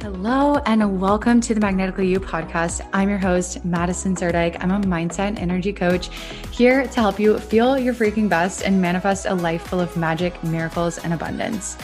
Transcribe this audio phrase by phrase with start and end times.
[0.00, 2.86] Hello, and welcome to the Magnetically You podcast.
[2.92, 4.56] I'm your host, Madison Zerdike.
[4.60, 6.08] I'm a mindset and energy coach
[6.50, 10.42] here to help you feel your freaking best and manifest a life full of magic,
[10.44, 11.76] miracles, and abundance.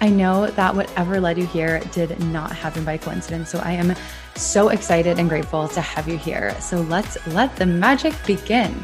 [0.00, 3.50] I know that whatever led you here did not happen by coincidence.
[3.50, 3.94] So I am
[4.36, 6.58] so excited and grateful to have you here.
[6.60, 8.74] So let's let the magic begin.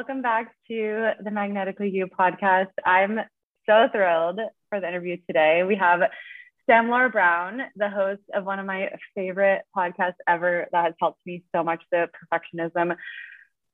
[0.00, 2.70] Welcome back to the Magnetically You podcast.
[2.86, 3.18] I'm
[3.68, 5.62] so thrilled for the interview today.
[5.62, 6.00] We have
[6.64, 11.20] Sam Laura Brown, the host of one of my favorite podcasts ever that has helped
[11.26, 12.96] me so much, the Perfectionism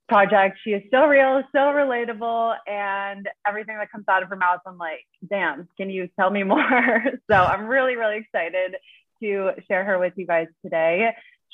[0.09, 0.59] Project.
[0.65, 4.79] She is so real, so relatable, and everything that comes out of her mouth, I'm
[4.79, 7.03] like, damn, can you tell me more?
[7.31, 8.75] so I'm really, really excited
[9.23, 11.11] to share her with you guys today.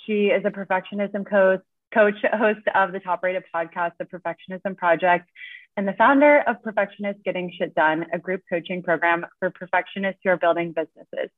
[0.06, 1.60] She is a perfectionism coach,
[1.92, 5.28] coach, host of the top rated podcast, The Perfectionism Project,
[5.76, 10.30] and the founder of Perfectionist Getting Shit Done, a group coaching program for perfectionists who
[10.30, 11.30] are building businesses.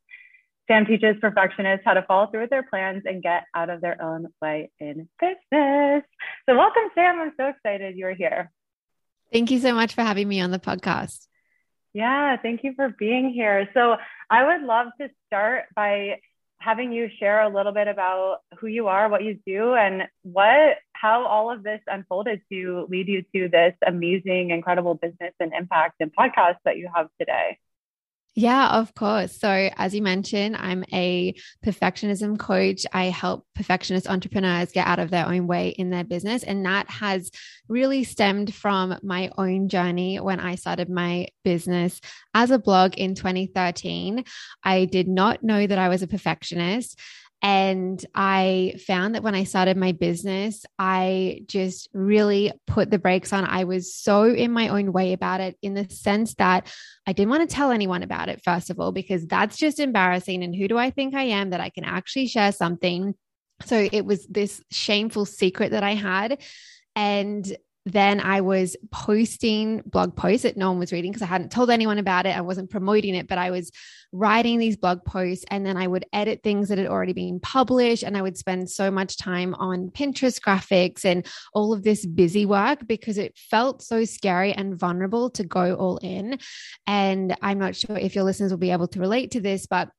[0.66, 4.00] Sam teaches perfectionists how to follow through with their plans and get out of their
[4.02, 6.02] own way in business.
[6.48, 7.20] So, welcome, Sam.
[7.20, 8.50] I'm so excited you're here.
[9.32, 11.26] Thank you so much for having me on the podcast.
[11.92, 13.68] Yeah, thank you for being here.
[13.74, 13.96] So,
[14.30, 16.20] I would love to start by
[16.64, 20.78] having you share a little bit about who you are, what you do, and what
[20.92, 25.96] how all of this unfolded to lead you to this amazing, incredible business and impact
[26.00, 27.58] and podcast that you have today.
[28.36, 29.38] Yeah, of course.
[29.38, 32.84] So, as you mentioned, I'm a perfectionism coach.
[32.92, 36.42] I help perfectionist entrepreneurs get out of their own way in their business.
[36.42, 37.30] And that has
[37.68, 42.00] really stemmed from my own journey when I started my business
[42.34, 44.24] as a blog in 2013.
[44.64, 46.98] I did not know that I was a perfectionist.
[47.42, 53.34] And I found that when I started my business, I just really put the brakes
[53.34, 53.44] on.
[53.44, 56.72] I was so in my own way about it in the sense that
[57.06, 60.42] I didn't want to tell anyone about it, first of all, because that's just embarrassing.
[60.42, 63.14] And who do I think I am that I can actually share something?
[63.66, 66.42] So it was this shameful secret that I had.
[66.96, 67.46] And
[67.86, 71.70] then I was posting blog posts that no one was reading because I hadn't told
[71.70, 72.36] anyone about it.
[72.36, 73.70] I wasn't promoting it, but I was
[74.10, 78.02] writing these blog posts and then I would edit things that had already been published.
[78.02, 82.46] And I would spend so much time on Pinterest graphics and all of this busy
[82.46, 86.38] work because it felt so scary and vulnerable to go all in.
[86.86, 89.90] And I'm not sure if your listeners will be able to relate to this, but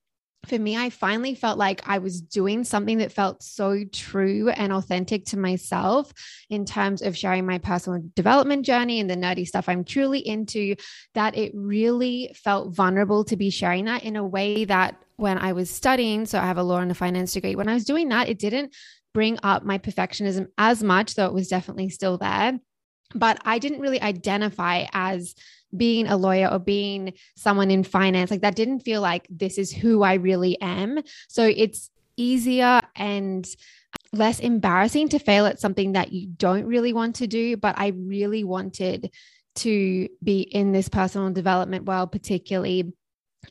[0.48, 4.72] for me, I finally felt like I was doing something that felt so true and
[4.74, 6.14] authentic to myself
[6.50, 10.76] in terms of sharing my personal development journey and the nerdy stuff I'm truly into,
[11.14, 15.54] that it really felt vulnerable to be sharing that in a way that when I
[15.54, 18.10] was studying, so I have a law and a finance degree, when I was doing
[18.10, 18.74] that, it didn't
[19.14, 22.60] bring up my perfectionism as much, though it was definitely still there.
[23.14, 25.36] But I didn't really identify as
[25.78, 29.72] being a lawyer or being someone in finance, like that didn't feel like this is
[29.72, 31.00] who I really am.
[31.28, 33.48] So it's easier and
[34.14, 37.58] less embarrassing to fail at something that you don't really want to do.
[37.58, 39.12] But I really wanted
[39.56, 42.94] to be in this personal development world, particularly.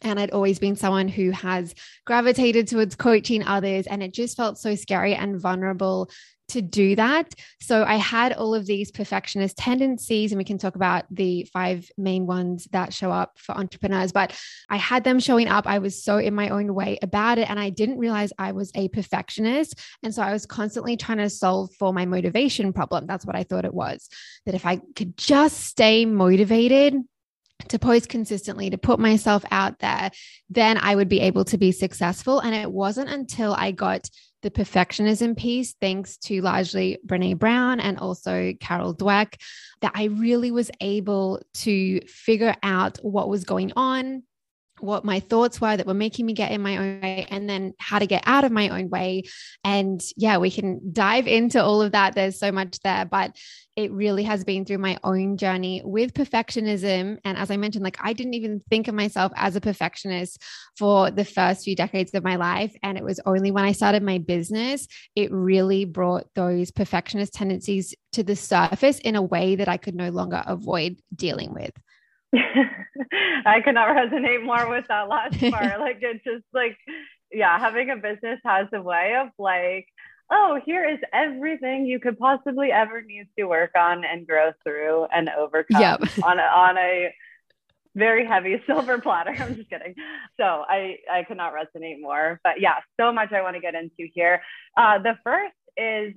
[0.03, 1.75] And I'd always been someone who has
[2.05, 3.87] gravitated towards coaching others.
[3.87, 6.11] And it just felt so scary and vulnerable
[6.49, 7.35] to do that.
[7.61, 11.89] So I had all of these perfectionist tendencies, and we can talk about the five
[11.97, 14.13] main ones that show up for entrepreneurs.
[14.13, 14.39] But
[14.69, 15.67] I had them showing up.
[15.67, 18.71] I was so in my own way about it, and I didn't realize I was
[18.75, 19.79] a perfectionist.
[20.03, 23.07] And so I was constantly trying to solve for my motivation problem.
[23.07, 24.09] That's what I thought it was.
[24.45, 26.95] That if I could just stay motivated,
[27.69, 30.11] to post consistently, to put myself out there,
[30.51, 32.41] then I would be able to be successful.
[32.41, 34.09] And it wasn't until I got
[34.43, 39.41] the perfectionism piece, thanks to largely Brene Brown and also Carol Dweck,
[39.81, 44.23] that I really was able to figure out what was going on,
[44.85, 47.73] what my thoughts were that were making me get in my own way and then
[47.79, 49.23] how to get out of my own way.
[49.65, 52.15] And yeah we can dive into all of that.
[52.15, 53.37] There's so much there but
[53.77, 57.19] it really has been through my own journey with perfectionism.
[57.25, 60.43] And as i mentioned like i didn't even think of myself as a perfectionist
[60.79, 62.75] for the first few decades of my life.
[62.83, 64.87] And it was only when i started my business
[65.17, 69.95] it really brought those perfectionist tendencies to the surface in a way that i could
[69.95, 71.73] no longer avoid dealing with
[73.47, 75.81] I cannot resonate more with that last part.
[75.81, 76.77] like it's just like,
[77.33, 79.87] yeah, having a business has a way of like,
[80.31, 85.07] oh, here is everything you could possibly ever need to work on and grow through
[85.13, 86.01] and overcome yep.
[86.23, 87.15] on a, on a
[87.95, 89.35] very heavy silver platter.
[89.39, 89.95] I'm just kidding.
[90.39, 92.41] So I I could not resonate more.
[92.43, 94.43] But yeah, so much I want to get into here.
[94.77, 96.15] Uh, the first is,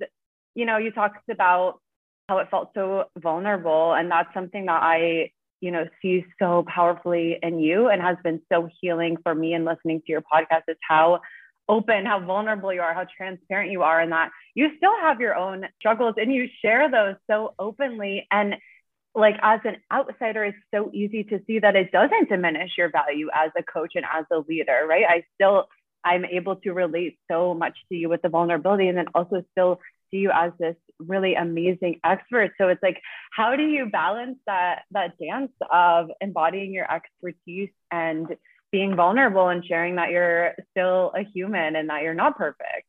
[0.54, 1.80] you know, you talked about
[2.28, 7.38] how it felt so vulnerable, and that's something that I you know, sees so powerfully
[7.42, 10.76] in you and has been so healing for me and listening to your podcast is
[10.86, 11.20] how
[11.68, 15.34] open, how vulnerable you are, how transparent you are, and that you still have your
[15.34, 18.26] own struggles and you share those so openly.
[18.30, 18.54] And
[19.14, 23.28] like as an outsider, it's so easy to see that it doesn't diminish your value
[23.34, 25.04] as a coach and as a leader, right?
[25.08, 25.66] I still,
[26.04, 29.80] I'm able to relate so much to you with the vulnerability and then also still
[30.10, 32.54] see you as this really amazing experts.
[32.58, 33.00] So it's like,
[33.32, 38.26] how do you balance that that dance of embodying your expertise and
[38.70, 42.86] being vulnerable and sharing that you're still a human and that you're not perfect?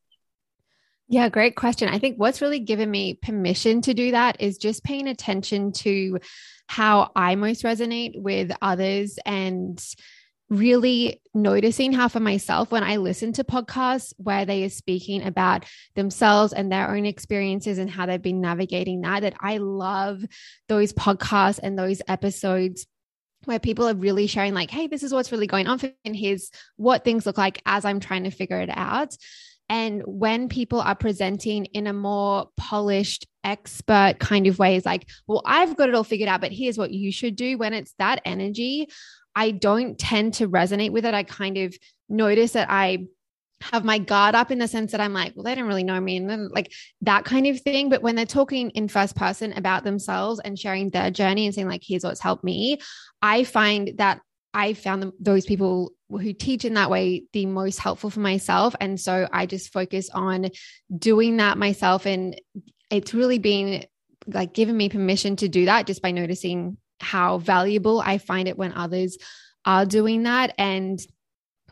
[1.08, 1.88] Yeah, great question.
[1.88, 6.20] I think what's really given me permission to do that is just paying attention to
[6.68, 9.84] how I most resonate with others and
[10.50, 15.64] really noticing how for myself when I listen to podcasts where they are speaking about
[15.94, 20.24] themselves and their own experiences and how they've been navigating that that I love
[20.68, 22.86] those podcasts and those episodes
[23.44, 25.94] where people are really sharing like hey this is what's really going on for me
[26.04, 29.16] and here's what things look like as I'm trying to figure it out
[29.70, 35.08] and when people are presenting in a more polished, expert kind of way, is like,
[35.28, 37.56] well, I've got it all figured out, but here's what you should do.
[37.56, 38.88] When it's that energy,
[39.34, 41.14] I don't tend to resonate with it.
[41.14, 41.76] I kind of
[42.08, 43.06] notice that I
[43.62, 46.00] have my guard up in the sense that I'm like, well, they don't really know
[46.00, 46.72] me and then like
[47.02, 47.90] that kind of thing.
[47.90, 51.68] But when they're talking in first person about themselves and sharing their journey and saying,
[51.68, 52.78] like, here's what's helped me,
[53.20, 54.20] I find that
[54.54, 58.74] I found them, those people who teach in that way the most helpful for myself.
[58.80, 60.50] And so I just focus on
[60.96, 62.06] doing that myself.
[62.06, 62.40] And
[62.90, 63.84] it's really been
[64.26, 68.58] like giving me permission to do that just by noticing how valuable I find it
[68.58, 69.16] when others
[69.64, 70.54] are doing that.
[70.58, 71.00] And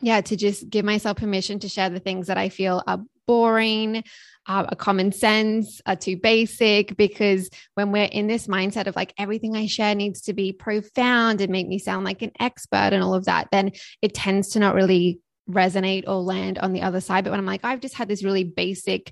[0.01, 4.03] yeah, to just give myself permission to share the things that I feel are boring,
[4.47, 6.95] uh, a common sense, are too basic.
[6.97, 11.41] Because when we're in this mindset of like everything I share needs to be profound
[11.41, 13.71] and make me sound like an expert and all of that, then
[14.01, 17.23] it tends to not really resonate or land on the other side.
[17.23, 19.11] But when I'm like, I've just had this really basic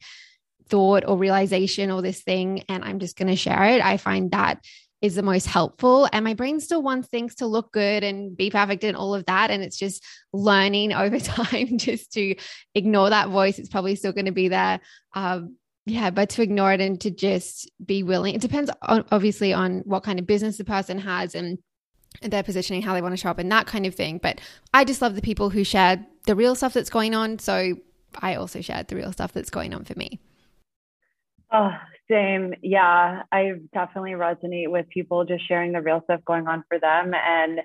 [0.70, 4.32] thought or realization or this thing, and I'm just going to share it, I find
[4.32, 4.64] that
[5.02, 6.10] is the most helpful.
[6.12, 9.26] And my brain still wants things to look good and be perfect and all of
[9.26, 9.52] that.
[9.52, 10.04] And it's just
[10.34, 12.36] learning over time just to
[12.74, 13.60] ignore that voice.
[13.60, 14.80] It's probably still going to be there.
[15.14, 15.56] Um,
[15.86, 18.36] yeah, but to ignore it and to just be willing.
[18.36, 21.60] It depends on, obviously on what kind of business the person has and
[22.22, 24.18] their positioning, how they want to show up, and that kind of thing.
[24.18, 24.42] But
[24.74, 27.40] I just love the people who share the real stuff that's going on.
[27.40, 27.76] So
[28.16, 30.20] I also shared the real stuff that's going on for me.
[31.52, 31.72] Oh,
[32.10, 32.54] same.
[32.62, 37.14] Yeah, I definitely resonate with people just sharing the real stuff going on for them.
[37.14, 37.62] And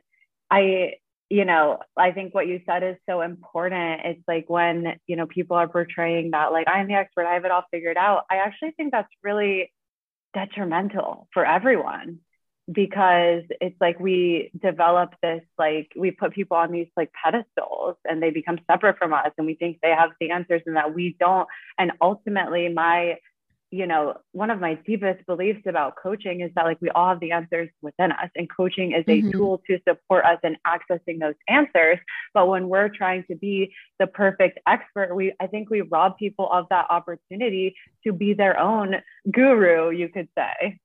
[0.50, 0.94] I,
[1.28, 4.02] you know, I think what you said is so important.
[4.04, 7.44] It's like when, you know, people are portraying that, like, I'm the expert, I have
[7.44, 8.24] it all figured out.
[8.30, 9.72] I actually think that's really
[10.34, 12.20] detrimental for everyone
[12.70, 18.22] because it's like we develop this like we put people on these like pedestals and
[18.22, 21.16] they become separate from us and we think they have the answers and that we
[21.18, 23.16] don't and ultimately my
[23.72, 27.20] you know, one of my deepest beliefs about coaching is that like we all have
[27.20, 29.30] the answers within us, and coaching is a mm-hmm.
[29.30, 31.98] tool to support us in accessing those answers.
[32.34, 36.52] But when we're trying to be the perfect expert, we I think we rob people
[36.52, 37.74] of that opportunity
[38.06, 38.96] to be their own
[39.30, 40.78] guru, you could say.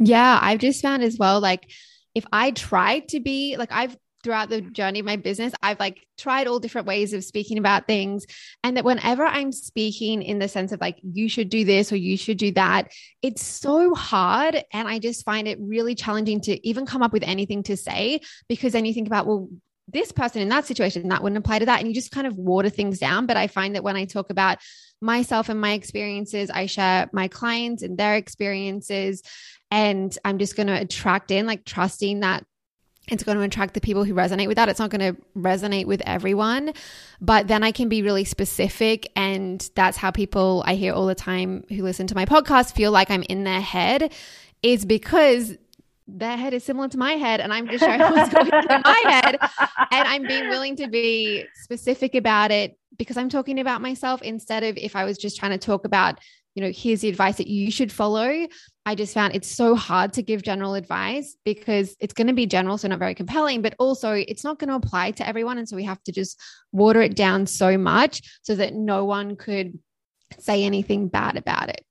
[0.00, 1.70] Yeah, I've just found as well, like
[2.16, 6.06] if I try to be like I've throughout the journey of my business, I've like
[6.18, 8.26] tried all different ways of speaking about things.
[8.62, 11.96] And that whenever I'm speaking in the sense of like, you should do this or
[11.96, 14.62] you should do that, it's so hard.
[14.72, 18.20] And I just find it really challenging to even come up with anything to say
[18.48, 19.48] because then you think about, well,
[19.92, 21.80] this person in that situation, that wouldn't apply to that.
[21.80, 23.26] And you just kind of water things down.
[23.26, 24.58] But I find that when I talk about
[25.00, 29.22] myself and my experiences, I share my clients and their experiences.
[29.70, 32.44] And I'm just going to attract in, like, trusting that
[33.10, 34.68] it's going to attract the people who resonate with that.
[34.68, 36.72] It's not going to resonate with everyone,
[37.20, 39.10] but then I can be really specific.
[39.16, 42.92] And that's how people I hear all the time who listen to my podcast feel
[42.92, 44.12] like I'm in their head,
[44.62, 45.56] is because
[46.06, 47.40] their head is similar to my head.
[47.40, 49.38] And I'm just showing what's going on in my head.
[49.90, 54.62] And I'm being willing to be specific about it because I'm talking about myself instead
[54.62, 56.18] of if I was just trying to talk about
[56.60, 58.46] you know, here's the advice that you should follow.
[58.84, 62.44] I just found it's so hard to give general advice because it's going to be
[62.44, 65.56] general, so not very compelling, but also it's not going to apply to everyone.
[65.56, 66.38] And so we have to just
[66.70, 69.78] water it down so much so that no one could
[70.38, 71.82] say anything bad about it.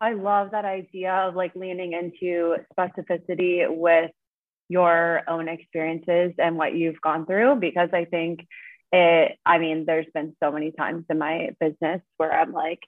[0.00, 4.10] I love that idea of like leaning into specificity with
[4.68, 8.44] your own experiences and what you've gone through because I think
[8.90, 12.80] it, I mean, there's been so many times in my business where I'm like,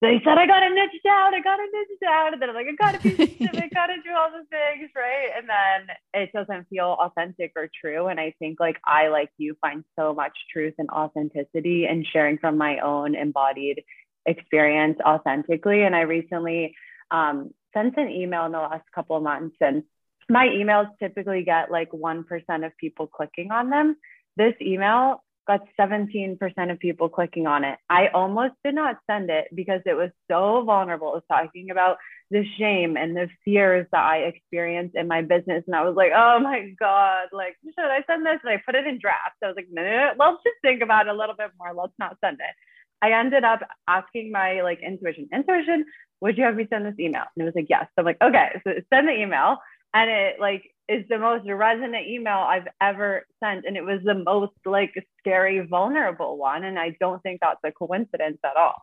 [0.00, 2.32] they said I gotta niche down, I gotta niche down.
[2.32, 5.30] And then I'm like, I gotta be specific, I gotta do all the things, right?
[5.36, 8.06] And then it doesn't feel authentic or true.
[8.06, 12.38] And I think like I, like you, find so much truth and authenticity and sharing
[12.38, 13.82] from my own embodied
[14.24, 15.82] experience authentically.
[15.82, 16.74] And I recently
[17.10, 19.82] um, sent an email in the last couple of months, and
[20.28, 22.24] my emails typically get like 1%
[22.64, 23.96] of people clicking on them.
[24.36, 26.38] This email got 17%
[26.70, 27.78] of people clicking on it.
[27.88, 31.08] I almost did not send it because it was so vulnerable.
[31.08, 31.96] It was talking about
[32.30, 35.64] the shame and the fears that I experienced in my business.
[35.66, 38.38] And I was like, oh my God, like, should I send this?
[38.44, 39.36] And I put it in draft.
[39.42, 41.72] I was like, no, no, let's just think about it a little bit more.
[41.74, 42.54] Let's not send it.
[43.00, 45.86] I ended up asking my like intuition, intuition,
[46.20, 47.24] would you have me send this email?
[47.34, 47.86] And it was like, yes.
[47.94, 49.58] So I'm like, okay, so send the email.
[49.94, 53.66] And it like is the most resonant email I've ever sent.
[53.66, 56.64] And it was the most like scary, vulnerable one.
[56.64, 58.82] And I don't think that's a coincidence at all.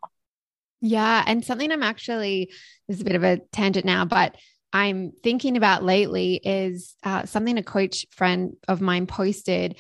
[0.82, 1.24] Yeah.
[1.26, 2.52] And something I'm actually,
[2.88, 4.36] this is a bit of a tangent now, but
[4.72, 9.78] I'm thinking about lately is uh, something a coach friend of mine posted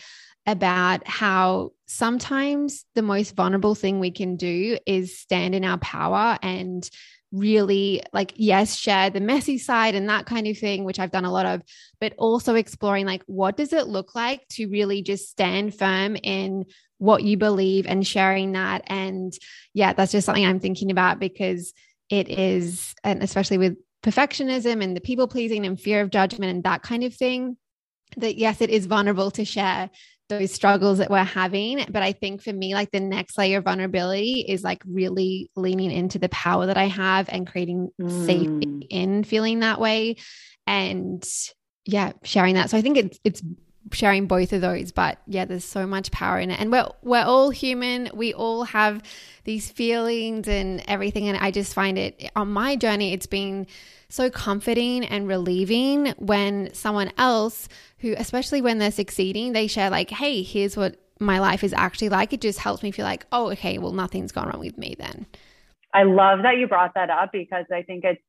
[0.48, 6.38] about how sometimes the most vulnerable thing we can do is stand in our power
[6.42, 6.90] and
[7.36, 11.26] really like yes share the messy side and that kind of thing which I've done
[11.26, 11.62] a lot of
[12.00, 16.66] but also exploring like what does it look like to really just stand firm in
[16.98, 18.84] what you believe and sharing that?
[18.88, 19.34] And
[19.74, 21.74] yeah that's just something I'm thinking about because
[22.10, 26.64] it is and especially with perfectionism and the people pleasing and fear of judgment and
[26.64, 27.58] that kind of thing
[28.18, 29.90] that yes it is vulnerable to share
[30.28, 31.86] those struggles that we're having.
[31.90, 35.92] But I think for me, like the next layer of vulnerability is like really leaning
[35.92, 38.26] into the power that I have and creating mm.
[38.26, 40.18] safety in feeling that way.
[40.68, 41.24] And
[41.86, 42.70] yeah, sharing that.
[42.70, 43.42] So I think it's it's
[43.92, 47.24] sharing both of those but yeah there's so much power in it and we're we're
[47.24, 49.02] all human we all have
[49.44, 53.68] these feelings and everything and I just find it on my journey it's been
[54.16, 57.68] so comforting and relieving when someone else
[58.00, 62.10] who, especially when they're succeeding, they share, like, hey, here's what my life is actually
[62.10, 62.34] like.
[62.34, 65.26] It just helps me feel like, oh, okay, well, nothing's gone wrong with me then.
[65.94, 68.22] I love that you brought that up because I think it's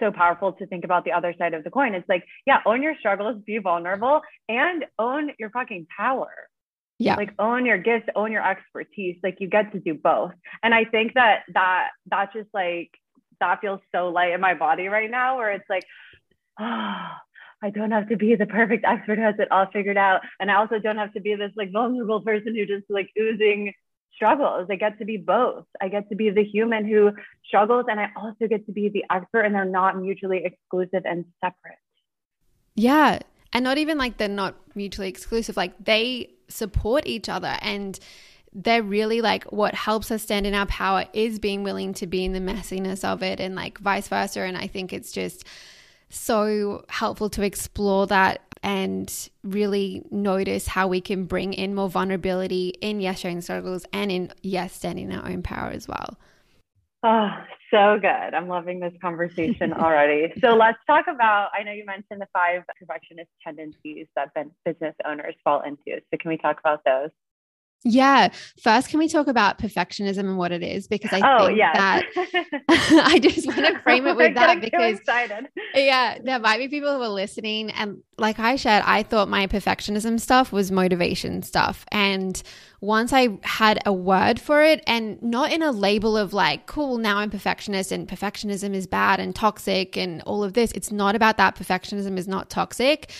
[0.00, 1.94] so powerful to think about the other side of the coin.
[1.94, 6.30] It's like, yeah, own your struggles, be vulnerable, and own your fucking power.
[6.98, 7.14] Yeah.
[7.14, 9.16] Like own your gifts, own your expertise.
[9.22, 10.32] Like you get to do both.
[10.62, 12.90] And I think that that that just like
[13.40, 15.84] that feels so light in my body right now where it's like,
[16.60, 17.06] oh,
[17.60, 20.20] I don't have to be the perfect expert who has it all figured out.
[20.38, 23.72] And I also don't have to be this like vulnerable person who just like oozing
[24.14, 24.68] struggles.
[24.70, 25.64] I get to be both.
[25.80, 27.10] I get to be the human who
[27.44, 31.24] struggles and I also get to be the expert and they're not mutually exclusive and
[31.40, 31.78] separate.
[32.76, 33.18] Yeah.
[33.52, 35.56] And not even like they're not mutually exclusive.
[35.56, 37.98] Like they support each other and
[38.52, 42.24] they're really like what helps us stand in our power is being willing to be
[42.24, 44.40] in the messiness of it and like vice versa.
[44.40, 45.44] And I think it's just
[46.08, 52.68] so helpful to explore that and really notice how we can bring in more vulnerability
[52.80, 56.18] in yes sharing struggles and in yes standing in our own power as well.
[57.04, 57.30] Oh,
[57.72, 58.34] so good.
[58.34, 60.32] I'm loving this conversation already.
[60.40, 64.32] so let's talk about I know you mentioned the five perfectionist tendencies that
[64.64, 66.00] business owners fall into.
[66.10, 67.10] So can we talk about those?
[67.84, 68.30] Yeah.
[68.60, 70.88] First, can we talk about perfectionism and what it is?
[70.88, 71.76] Because I oh, think yes.
[71.76, 72.04] that
[72.68, 74.98] I just want to frame it with that because
[75.74, 77.70] yeah, there might be people who are listening.
[77.70, 81.86] And like I shared, I thought my perfectionism stuff was motivation stuff.
[81.92, 82.42] And
[82.80, 86.98] once I had a word for it and not in a label of like, cool,
[86.98, 91.14] now I'm perfectionist and perfectionism is bad and toxic and all of this, it's not
[91.14, 91.54] about that.
[91.54, 93.12] Perfectionism is not toxic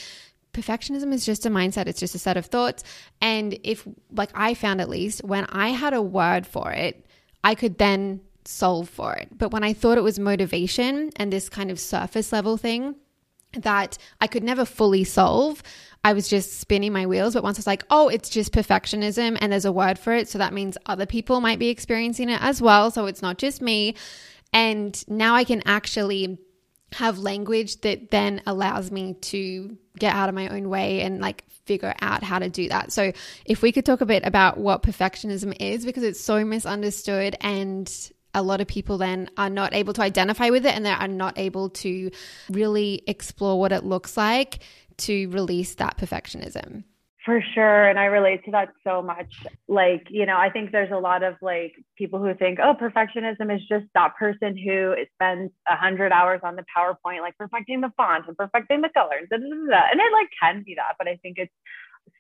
[0.59, 2.83] perfectionism is just a mindset, it's just a set of thoughts.
[3.21, 7.07] And if, like I found at least, when I had a word for it,
[7.45, 9.29] I could then solve for it.
[9.37, 12.97] But when I thought it was motivation and this kind of surface level thing
[13.53, 15.63] that I could never fully solve,
[16.05, 17.35] I was just spinning my wheels.
[17.35, 20.29] But once I was like, oh, it's just perfectionism and there's a word for it.
[20.29, 22.91] So that means other people might be experiencing it as well.
[22.91, 23.95] So it's not just me.
[24.53, 26.39] And now I can actually
[26.93, 31.45] have language that then allows me to get out of my own way and like
[31.67, 32.93] figure out how to do that.
[32.93, 33.13] So,
[33.45, 37.93] if we could talk a bit about what perfectionism is, because it's so misunderstood and
[38.35, 41.09] a lot of people then are not able to identify with it and they are
[41.09, 42.11] not able to
[42.51, 44.61] really explore what it looks like
[44.99, 46.85] to release that perfectionism.
[47.29, 47.87] For sure.
[47.91, 49.35] And I relate to that so much.
[49.69, 53.55] Like, you know, I think there's a lot of like people who think, oh, perfectionism
[53.55, 57.93] is just that person who spends a hundred hours on the PowerPoint, like perfecting the
[57.99, 59.29] font and perfecting the colors.
[59.31, 61.53] And it like can be that, but I think it's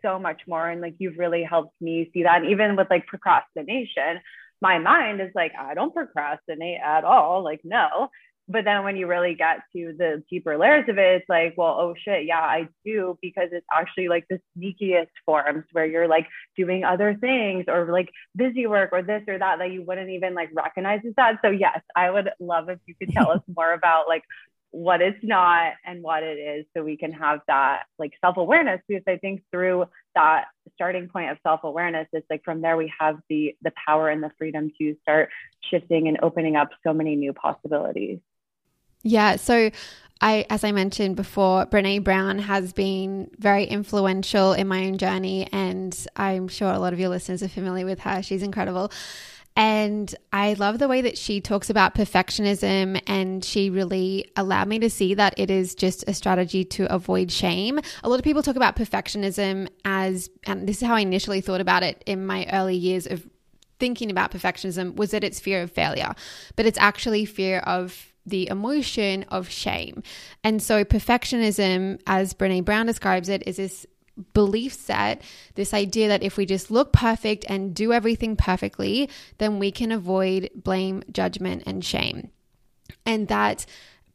[0.02, 0.68] so much more.
[0.68, 2.42] And like you've really helped me see that.
[2.42, 4.20] And even with like procrastination,
[4.60, 7.42] my mind is like, I don't procrastinate at all.
[7.42, 8.10] Like, no.
[8.48, 11.76] But then when you really get to the deeper layers of it, it's like, well,
[11.78, 16.26] oh shit, yeah, I do, because it's actually like the sneakiest forms where you're like
[16.56, 20.34] doing other things or like busy work or this or that that you wouldn't even
[20.34, 21.40] like recognize as that.
[21.44, 24.22] So yes, I would love if you could tell us more about like
[24.70, 29.02] what it's not and what it is so we can have that like self-awareness because
[29.06, 33.56] i think through that starting point of self-awareness it's like from there we have the
[33.62, 35.30] the power and the freedom to start
[35.70, 38.18] shifting and opening up so many new possibilities
[39.02, 39.70] yeah so
[40.20, 45.48] I, as I mentioned before, Brene Brown has been very influential in my own journey,
[45.52, 48.22] and I'm sure a lot of your listeners are familiar with her.
[48.22, 48.90] She's incredible.
[49.54, 54.78] And I love the way that she talks about perfectionism, and she really allowed me
[54.80, 57.80] to see that it is just a strategy to avoid shame.
[58.02, 61.60] A lot of people talk about perfectionism as, and this is how I initially thought
[61.60, 63.28] about it in my early years of
[63.78, 66.12] thinking about perfectionism, was that it's fear of failure,
[66.56, 70.02] but it's actually fear of the emotion of shame.
[70.44, 73.86] And so, perfectionism, as Brene Brown describes it, is this
[74.34, 75.22] belief set,
[75.54, 79.08] this idea that if we just look perfect and do everything perfectly,
[79.38, 82.30] then we can avoid blame, judgment, and shame.
[83.06, 83.64] And that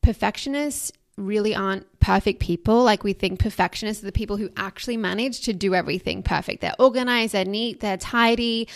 [0.01, 2.83] perfectionists really aren't perfect people.
[2.83, 6.61] Like we think perfectionists are the people who actually manage to do everything perfect.
[6.61, 8.67] They're organized, they're neat, they're tidy.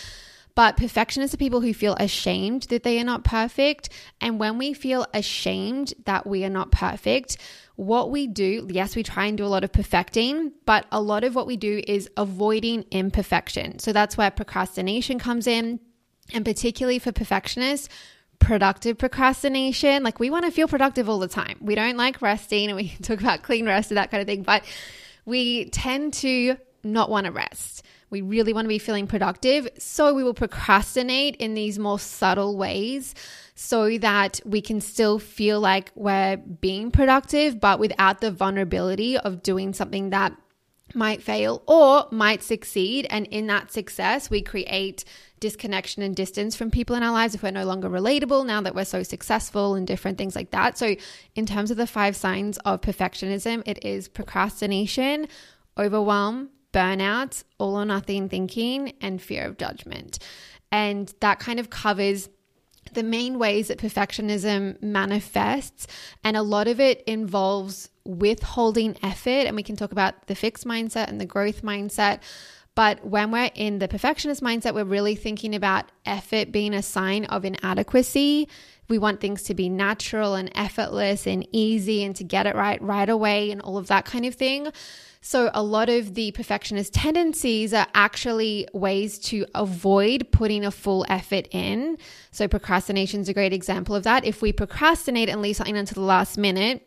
[0.58, 3.90] But perfectionists are people who feel ashamed that they are not perfect.
[4.20, 7.36] And when we feel ashamed that we are not perfect,
[7.76, 11.22] what we do, yes, we try and do a lot of perfecting, but a lot
[11.22, 13.78] of what we do is avoiding imperfection.
[13.78, 15.78] So that's where procrastination comes in.
[16.34, 17.88] And particularly for perfectionists,
[18.40, 20.02] productive procrastination.
[20.02, 21.58] Like we want to feel productive all the time.
[21.60, 24.42] We don't like resting, and we talk about clean rest and that kind of thing,
[24.42, 24.64] but
[25.24, 27.84] we tend to not want to rest.
[28.10, 29.68] We really want to be feeling productive.
[29.78, 33.14] So we will procrastinate in these more subtle ways
[33.54, 39.42] so that we can still feel like we're being productive, but without the vulnerability of
[39.42, 40.32] doing something that
[40.94, 43.06] might fail or might succeed.
[43.10, 45.04] And in that success, we create
[45.40, 48.74] disconnection and distance from people in our lives if we're no longer relatable now that
[48.74, 50.78] we're so successful and different things like that.
[50.78, 50.96] So,
[51.34, 55.28] in terms of the five signs of perfectionism, it is procrastination,
[55.76, 60.18] overwhelm, burnout, all or nothing thinking, and fear of judgment.
[60.70, 62.28] And that kind of covers
[62.92, 65.86] the main ways that perfectionism manifests,
[66.24, 69.46] and a lot of it involves withholding effort.
[69.46, 72.20] And we can talk about the fixed mindset and the growth mindset.
[72.74, 77.24] But when we're in the perfectionist mindset, we're really thinking about effort being a sign
[77.24, 78.48] of inadequacy.
[78.88, 82.80] We want things to be natural and effortless and easy and to get it right
[82.80, 84.68] right away and all of that kind of thing.
[85.20, 91.04] So, a lot of the perfectionist tendencies are actually ways to avoid putting a full
[91.08, 91.98] effort in.
[92.30, 94.24] So, procrastination is a great example of that.
[94.24, 96.86] If we procrastinate and leave something until the last minute,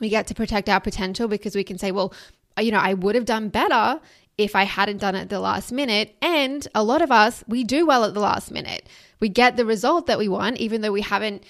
[0.00, 2.14] we get to protect our potential because we can say, well,
[2.60, 4.00] you know, I would have done better
[4.38, 6.14] if I hadn't done it at the last minute.
[6.20, 8.88] And a lot of us, we do well at the last minute.
[9.18, 11.44] We get the result that we want, even though we haven't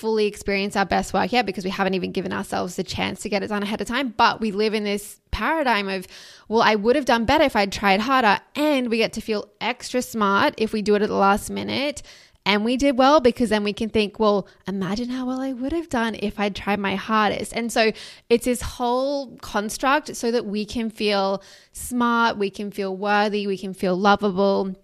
[0.00, 3.28] fully experience our best work yet because we haven't even given ourselves the chance to
[3.28, 4.14] get it done ahead of time.
[4.16, 6.06] But we live in this paradigm of,
[6.48, 8.40] well, I would have done better if I'd tried harder.
[8.56, 12.02] And we get to feel extra smart if we do it at the last minute.
[12.46, 15.72] And we did well because then we can think, well, imagine how well I would
[15.72, 17.52] have done if I'd tried my hardest.
[17.54, 17.92] And so
[18.30, 23.58] it's this whole construct so that we can feel smart, we can feel worthy, we
[23.58, 24.74] can feel lovable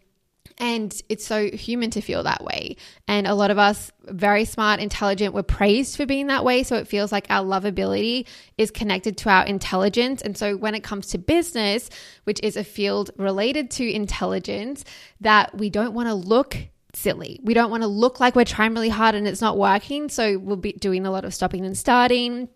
[0.58, 2.76] and it's so human to feel that way.
[3.06, 6.62] And a lot of us, very smart, intelligent, we're praised for being that way.
[6.62, 10.22] So it feels like our lovability is connected to our intelligence.
[10.22, 11.90] And so when it comes to business,
[12.24, 14.84] which is a field related to intelligence,
[15.20, 16.56] that we don't want to look
[16.94, 17.38] silly.
[17.42, 20.08] We don't want to look like we're trying really hard and it's not working.
[20.08, 22.48] So we'll be doing a lot of stopping and starting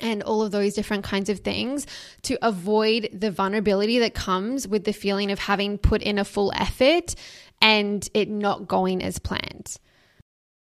[0.00, 1.86] and all of those different kinds of things
[2.22, 6.52] to avoid the vulnerability that comes with the feeling of having put in a full
[6.54, 7.14] effort
[7.60, 9.76] and it not going as planned.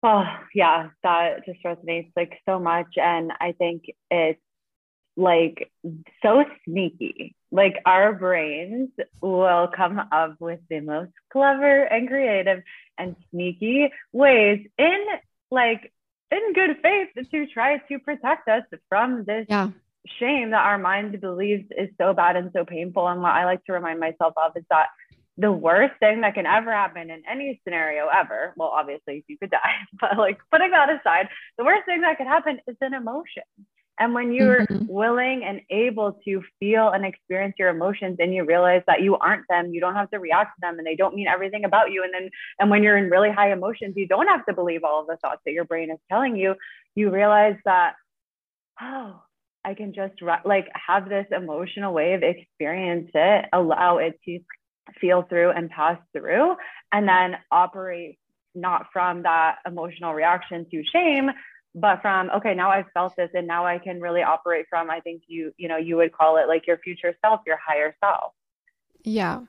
[0.03, 0.23] Oh,
[0.55, 2.87] yeah, that just resonates like so much.
[2.97, 4.39] And I think it's
[5.15, 5.71] like
[6.23, 7.35] so sneaky.
[7.51, 8.89] Like our brains
[9.21, 12.63] will come up with the most clever and creative
[12.97, 15.05] and sneaky ways in
[15.51, 15.91] like
[16.31, 19.69] in good faith to try to protect us from this yeah.
[20.19, 23.07] shame that our mind believes is so bad and so painful.
[23.07, 24.87] And what I like to remind myself of is that
[25.37, 29.51] the worst thing that can ever happen in any scenario ever, well, obviously you could
[29.51, 33.43] die, but like putting that aside, the worst thing that could happen is an emotion.
[33.99, 34.85] And when you're mm-hmm.
[34.87, 39.45] willing and able to feel and experience your emotions and you realize that you aren't
[39.49, 42.03] them, you don't have to react to them and they don't mean everything about you.
[42.03, 45.01] And then, and when you're in really high emotions, you don't have to believe all
[45.01, 46.55] of the thoughts that your brain is telling you.
[46.95, 47.93] You realize that,
[48.81, 49.21] oh,
[49.63, 54.39] I can just like have this emotional wave, experience it, allow it to
[54.99, 56.55] feel through and pass through,
[56.91, 58.17] and then operate
[58.55, 61.29] not from that emotional reaction to shame,
[61.73, 64.99] but from okay now i've felt this and now i can really operate from i
[64.99, 68.33] think you you know you would call it like your future self your higher self.
[69.03, 69.41] Yeah.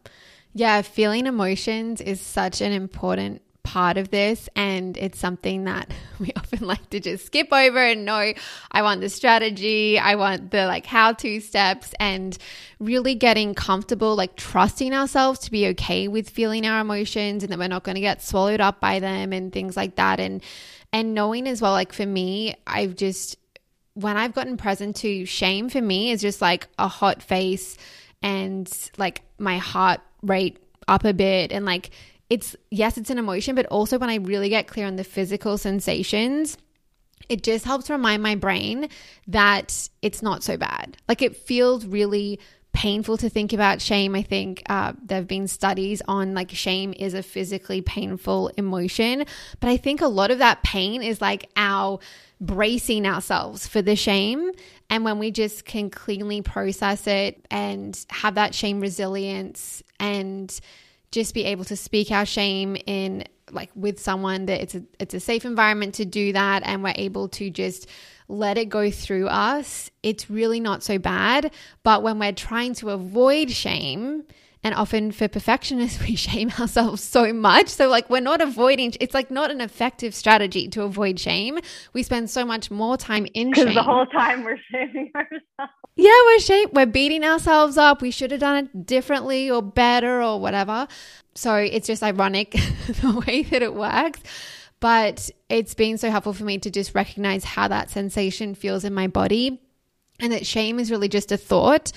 [0.54, 6.32] Yeah feeling emotions is such an important part of this and it's something that we
[6.37, 8.32] often like to just skip over and know
[8.70, 12.37] I want the strategy, I want the like how to steps and
[12.80, 17.58] really getting comfortable like trusting ourselves to be okay with feeling our emotions and that
[17.58, 20.18] we're not going to get swallowed up by them and things like that.
[20.20, 20.42] And
[20.92, 23.37] and knowing as well, like for me, I've just,
[23.94, 27.76] when I've gotten present to shame for me is just like a hot face
[28.22, 31.52] and like my heart rate up a bit.
[31.52, 31.90] And like,
[32.28, 35.59] it's, yes, it's an emotion, but also when I really get clear on the physical
[35.59, 36.57] sensations,
[37.28, 38.88] it just helps remind my brain
[39.28, 40.96] that it's not so bad.
[41.09, 42.40] Like it feels really
[42.72, 44.14] painful to think about shame.
[44.14, 49.24] I think uh, there have been studies on like shame is a physically painful emotion,
[49.61, 51.98] but I think a lot of that pain is like our
[52.40, 54.50] bracing ourselves for the shame.
[54.90, 60.61] And when we just can cleanly process it and have that shame resilience and
[61.12, 65.14] just be able to speak our shame in like with someone that it's a it's
[65.14, 67.87] a safe environment to do that and we're able to just
[68.33, 71.53] let it go through us, it's really not so bad.
[71.83, 74.25] But when we're trying to avoid shame,
[74.64, 77.68] and often for perfectionists, we shame ourselves so much.
[77.68, 81.59] So, like, we're not avoiding, it's like not an effective strategy to avoid shame.
[81.92, 83.66] We spend so much more time in shame.
[83.66, 85.73] Because the whole time we're shaming ourselves.
[85.97, 86.68] Yeah, we're shame.
[86.73, 88.01] We're beating ourselves up.
[88.01, 90.88] We should have done it differently or better or whatever.
[91.35, 92.53] So, it's just ironic
[92.87, 94.21] the way that it works.
[94.83, 98.92] But it's been so helpful for me to just recognize how that sensation feels in
[98.92, 99.61] my body
[100.18, 101.92] and that shame is really just a thought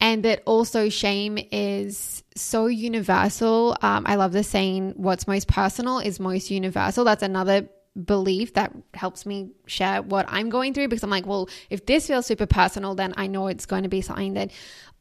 [0.00, 3.76] and that also shame is so universal.
[3.82, 7.04] Um, I love the saying, what's most personal is most universal.
[7.04, 7.68] That's another
[8.06, 12.06] belief that helps me share what I'm going through because I'm like, well, if this
[12.06, 14.50] feels super personal, then I know it's going to be something that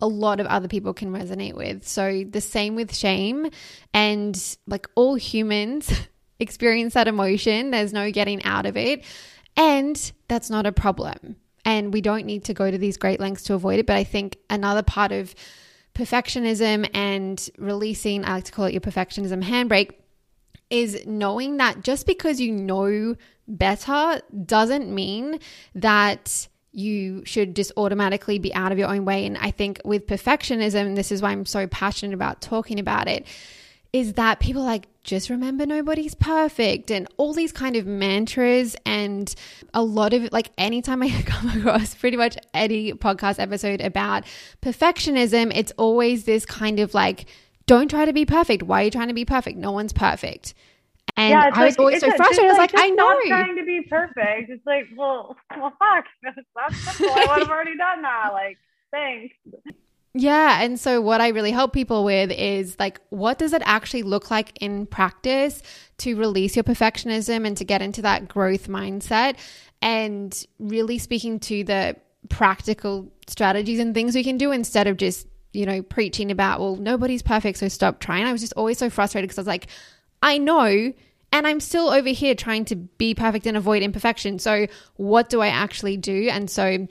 [0.01, 1.87] a lot of other people can resonate with.
[1.87, 3.49] So the same with shame
[3.93, 5.89] and like all humans
[6.39, 7.71] experience that emotion.
[7.71, 9.03] There's no getting out of it.
[9.57, 11.35] And that's not a problem.
[11.65, 13.85] And we don't need to go to these great lengths to avoid it.
[13.85, 15.35] But I think another part of
[15.93, 19.91] perfectionism and releasing, I like to call it your perfectionism handbrake,
[20.69, 23.15] is knowing that just because you know
[23.47, 25.39] better doesn't mean
[25.75, 29.25] that you should just automatically be out of your own way.
[29.25, 33.25] And I think with perfectionism, this is why I'm so passionate about talking about it,
[33.91, 39.33] is that people like just remember nobody's perfect and all these kind of mantras and
[39.73, 44.23] a lot of like anytime I come across pretty much any podcast episode about
[44.61, 47.25] perfectionism it's always this kind of like
[47.65, 50.53] don't try to be perfect why are you trying to be perfect no one's perfect
[51.17, 52.45] and yeah, I was like, always so frustrated.
[52.45, 53.19] I was like, I know.
[53.27, 54.49] trying to be perfect.
[54.49, 56.05] It's like, well, well, fuck.
[56.23, 56.37] That's
[56.77, 57.13] simple.
[57.13, 58.29] I would have already done that.
[58.31, 58.57] Like,
[58.91, 59.35] thanks.
[60.13, 60.61] Yeah.
[60.61, 64.31] And so, what I really help people with is like, what does it actually look
[64.31, 65.61] like in practice
[65.99, 69.37] to release your perfectionism and to get into that growth mindset?
[69.81, 71.95] And really speaking to the
[72.27, 76.75] practical strategies and things we can do instead of just, you know, preaching about, well,
[76.75, 78.25] nobody's perfect, so stop trying.
[78.25, 79.67] I was just always so frustrated because I was like,
[80.21, 80.91] I know.
[81.31, 84.39] And I'm still over here trying to be perfect and avoid imperfection.
[84.39, 86.27] So, what do I actually do?
[86.29, 86.87] And so,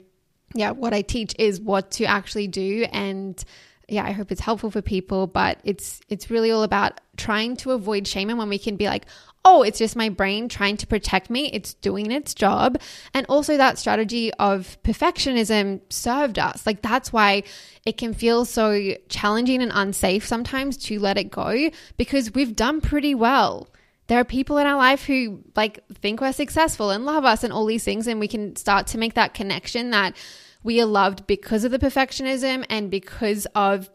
[0.53, 3.43] yeah, what I teach is what to actually do and
[3.89, 7.71] yeah, I hope it's helpful for people, but it's it's really all about trying to
[7.71, 9.05] avoid shame and when we can be like,
[9.43, 11.49] "Oh, it's just my brain trying to protect me.
[11.51, 12.79] It's doing its job."
[13.13, 16.65] And also that strategy of perfectionism served us.
[16.67, 17.43] Like that's why
[17.85, 22.81] it can feel so challenging and unsafe sometimes to let it go because we've done
[22.81, 23.69] pretty well
[24.09, 27.53] there are people in our life who like think we're successful and love us and
[27.53, 30.15] all these things and we can start to make that connection that
[30.63, 33.87] we are loved because of the perfectionism and because of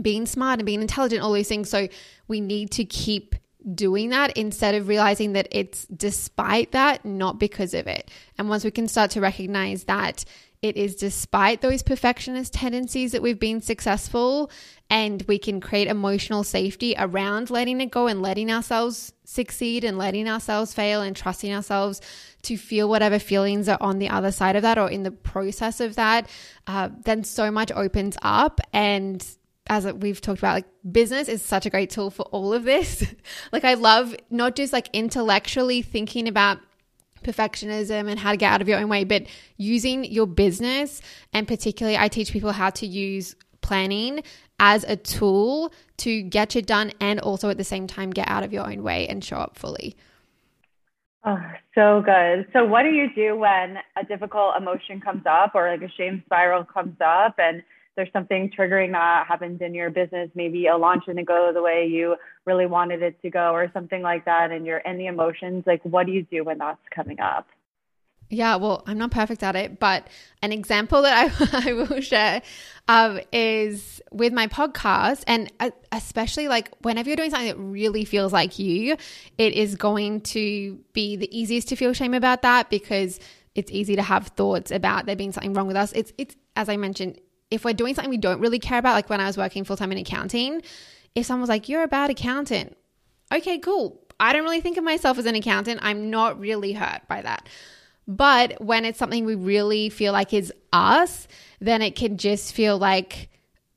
[0.00, 1.68] being smart and being intelligent all these things.
[1.68, 1.88] So
[2.28, 3.34] we need to keep
[3.74, 8.08] doing that instead of realizing that it's despite that not because of it.
[8.38, 10.24] And once we can start to recognize that
[10.62, 14.50] it is despite those perfectionist tendencies that we've been successful
[14.90, 19.96] and we can create emotional safety around letting it go and letting ourselves succeed and
[19.96, 22.00] letting ourselves fail and trusting ourselves
[22.42, 25.80] to feel whatever feelings are on the other side of that or in the process
[25.80, 26.28] of that,
[26.66, 28.60] uh, then so much opens up.
[28.72, 29.24] And
[29.68, 33.04] as we've talked about, like business is such a great tool for all of this.
[33.52, 36.58] like, I love not just like intellectually thinking about
[37.22, 39.26] perfectionism and how to get out of your own way, but
[39.56, 41.00] using your business.
[41.32, 44.22] And particularly, I teach people how to use planning
[44.60, 48.44] as a tool to get you done and also at the same time get out
[48.44, 49.96] of your own way and show up fully.
[51.24, 51.38] Oh,
[51.74, 52.46] so good.
[52.52, 56.22] So, what do you do when a difficult emotion comes up or like a shame
[56.26, 57.62] spiral comes up and
[57.96, 60.30] there's something triggering that happens in your business?
[60.34, 64.00] Maybe a launch didn't go the way you really wanted it to go or something
[64.00, 65.64] like that, and you're in the emotions.
[65.66, 67.46] Like, what do you do when that's coming up?
[68.32, 70.06] Yeah, well, I'm not perfect at it, but
[70.40, 72.42] an example that I, I will share
[72.86, 75.52] um, is with my podcast, and
[75.90, 78.96] especially like whenever you're doing something that really feels like you,
[79.36, 83.18] it is going to be the easiest to feel shame about that because
[83.56, 85.92] it's easy to have thoughts about there being something wrong with us.
[85.92, 89.10] It's it's as I mentioned, if we're doing something we don't really care about, like
[89.10, 90.62] when I was working full time in accounting,
[91.16, 92.76] if someone was like, "You're a bad accountant,"
[93.32, 94.00] okay, cool.
[94.20, 95.80] I don't really think of myself as an accountant.
[95.82, 97.48] I'm not really hurt by that.
[98.10, 101.28] But when it's something we really feel like is us,
[101.60, 103.28] then it can just feel like,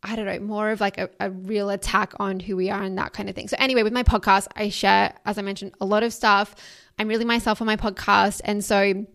[0.01, 2.97] I don't know, more of like a, a, real attack on who we are and
[2.97, 3.47] that kind of thing.
[3.47, 6.55] So, anyway, with my podcast, I share, as I mentioned, a lot of stuff.
[6.97, 8.41] I'm really myself on my podcast.
[8.43, 9.05] And so,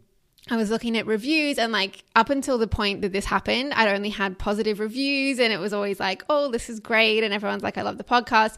[0.51, 3.89] I was looking at reviews and like up until the point that this happened, I'd
[3.89, 7.25] only had positive reviews and it was always like, oh, this is great.
[7.25, 8.57] And everyone's like, I love the podcast.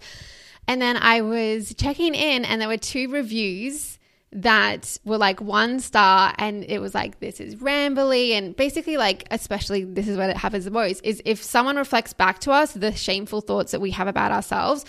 [0.68, 3.98] And then I was checking in and there were two reviews
[4.32, 9.26] that were like one star and it was like this is rambly and basically like
[9.32, 12.72] especially this is what it happens the most is if someone reflects back to us
[12.72, 14.84] the shameful thoughts that we have about ourselves.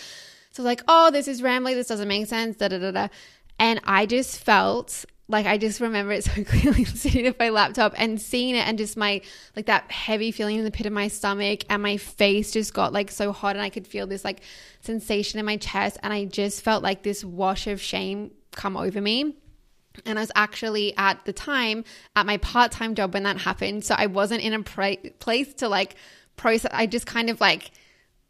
[0.51, 3.07] So like oh this is rambly this doesn't make sense da da da da.
[3.57, 7.93] And i just felt like I just remember it so clearly sitting at my laptop
[7.97, 9.21] and seeing it and just my
[9.55, 12.93] like that heavy feeling in the pit of my stomach and my face just got
[12.93, 14.41] like so hot and I could feel this like
[14.81, 19.01] sensation in my chest and I just felt like this wash of shame come over
[19.01, 19.35] me.
[20.05, 21.83] And I was actually at the time
[22.15, 23.83] at my part time job when that happened.
[23.83, 25.95] So I wasn't in a place to like
[26.37, 26.71] process.
[26.73, 27.71] I just kind of like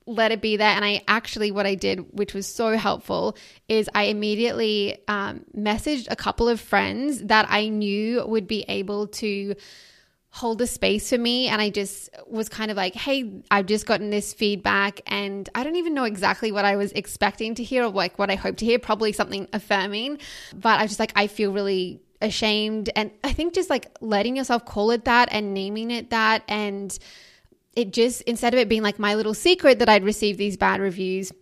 [0.08, 0.70] let it be there.
[0.70, 6.08] And I actually, what I did, which was so helpful, is I immediately um, messaged
[6.10, 9.56] a couple of friends that I knew would be able to
[10.34, 13.86] hold a space for me and I just was kind of like, hey, I've just
[13.86, 17.84] gotten this feedback and I don't even know exactly what I was expecting to hear
[17.84, 20.20] or like what I hope to hear, probably something affirming.
[20.56, 22.90] But I just like, I feel really ashamed.
[22.96, 26.98] And I think just like letting yourself call it that and naming it that and
[27.76, 30.80] it just instead of it being like my little secret that I'd received these bad
[30.80, 31.34] reviews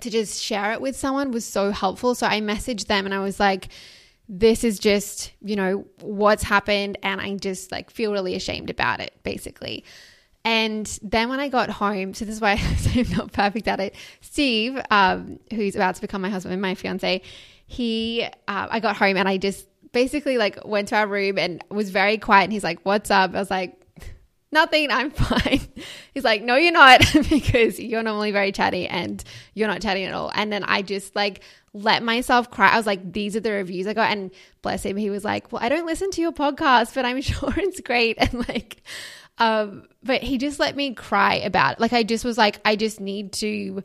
[0.00, 2.14] to just share it with someone was so helpful.
[2.14, 3.68] So I messaged them and I was like,
[4.34, 6.96] this is just, you know, what's happened.
[7.02, 9.84] And I just like feel really ashamed about it, basically.
[10.42, 13.68] And then when I got home, so this is why I say I'm not perfect
[13.68, 13.94] at it.
[14.22, 17.20] Steve, um, who's about to become my husband and my fiance,
[17.66, 21.62] he, uh, I got home and I just basically like went to our room and
[21.68, 22.44] was very quiet.
[22.44, 23.81] And he's like, "What's up?" I was like,
[24.52, 24.90] "Nothing.
[24.90, 25.60] I'm fine."
[26.14, 29.22] He's like, "No, you're not, because you're normally very chatty and
[29.54, 31.42] you're not chatty at all." And then I just like
[31.74, 32.68] let myself cry.
[32.68, 34.10] I was like, these are the reviews I got.
[34.10, 37.20] And bless him, he was like, well, I don't listen to your podcast, but I'm
[37.22, 38.18] sure it's great.
[38.18, 38.82] And like,
[39.38, 41.80] um, but he just let me cry about it.
[41.80, 43.82] Like, I just was like, I just need to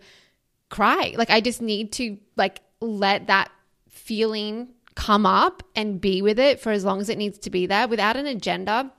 [0.70, 1.14] cry.
[1.18, 3.50] Like, I just need to like let that
[3.90, 7.68] feeling come up and be with it for as long as it needs to be
[7.68, 8.92] there without an agenda.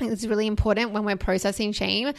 [0.00, 2.12] It's really important when we're processing shame.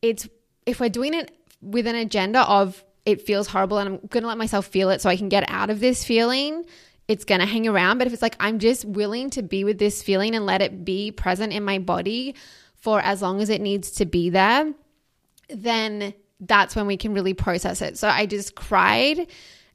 [0.00, 0.28] It's
[0.66, 4.28] if we're doing it with an agenda of it feels horrible and I'm going to
[4.28, 6.64] let myself feel it so I can get out of this feeling,
[7.08, 7.98] it's going to hang around.
[7.98, 10.84] But if it's like, I'm just willing to be with this feeling and let it
[10.84, 12.36] be present in my body
[12.76, 14.72] for as long as it needs to be there,
[15.48, 17.98] then that's when we can really process it.
[17.98, 19.26] So I just cried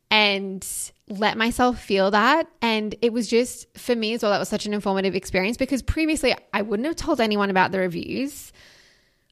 [0.10, 0.66] and
[1.10, 2.48] let myself feel that.
[2.62, 5.82] And it was just, for me as well, that was such an informative experience because
[5.82, 8.52] previously I wouldn't have told anyone about the reviews.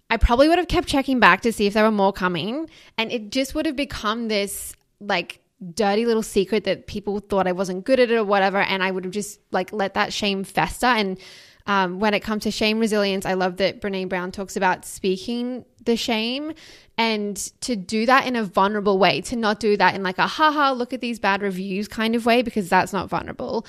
[0.09, 2.69] I probably would have kept checking back to see if there were more coming.
[2.97, 5.41] And it just would have become this like
[5.73, 8.59] dirty little secret that people thought I wasn't good at it or whatever.
[8.59, 10.85] And I would have just like let that shame fester.
[10.85, 11.19] And
[11.67, 15.65] um, when it comes to shame resilience, I love that Brene Brown talks about speaking
[15.83, 16.53] the shame
[16.97, 20.27] and to do that in a vulnerable way, to not do that in like a
[20.27, 23.65] haha, look at these bad reviews kind of way, because that's not vulnerable.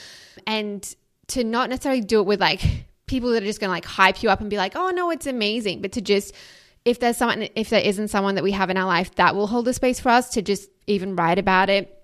[0.46, 0.94] And
[1.28, 2.60] to not necessarily do it with like
[3.06, 5.10] people that are just going to like hype you up and be like, oh no,
[5.10, 5.80] it's amazing.
[5.80, 6.34] But to just,
[6.84, 9.46] if there's someone, if there isn't someone that we have in our life that will
[9.46, 11.95] hold a space for us to just even write about it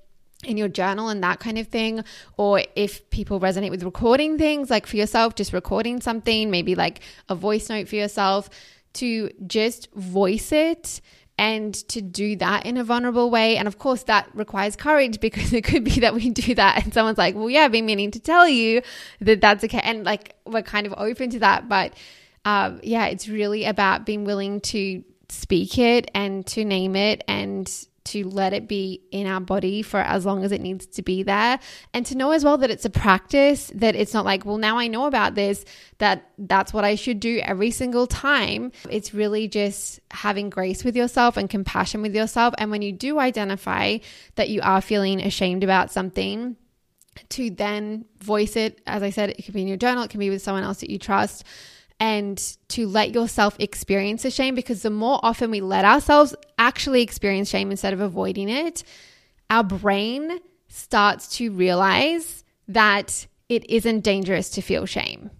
[0.42, 2.04] in your journal and that kind of thing.
[2.36, 7.00] Or if people resonate with recording things, like for yourself, just recording something, maybe like
[7.28, 8.50] a voice note for yourself,
[8.94, 11.00] to just voice it
[11.38, 13.56] and to do that in a vulnerable way.
[13.56, 16.92] And of course, that requires courage because it could be that we do that and
[16.92, 18.82] someone's like, well, yeah, I've been meaning to tell you
[19.20, 19.80] that that's okay.
[19.82, 21.68] And like, we're kind of open to that.
[21.68, 21.94] But
[22.44, 27.86] um, yeah, it's really about being willing to speak it and to name it and
[28.04, 31.22] to let it be in our body for as long as it needs to be
[31.22, 31.58] there
[31.94, 34.78] and to know as well that it's a practice that it's not like well now
[34.78, 35.64] I know about this
[35.98, 38.72] that that's what I should do every single time.
[38.90, 42.54] It's really just having grace with yourself and compassion with yourself.
[42.58, 43.98] And when you do identify
[44.34, 46.56] that you are feeling ashamed about something
[47.28, 48.80] to then voice it.
[48.86, 50.80] As I said it could be in your journal it can be with someone else
[50.80, 51.44] that you trust
[52.02, 57.00] and to let yourself experience the shame because the more often we let ourselves actually
[57.00, 58.82] experience shame instead of avoiding it,
[59.50, 65.30] our brain starts to realize that it isn't dangerous to feel shame.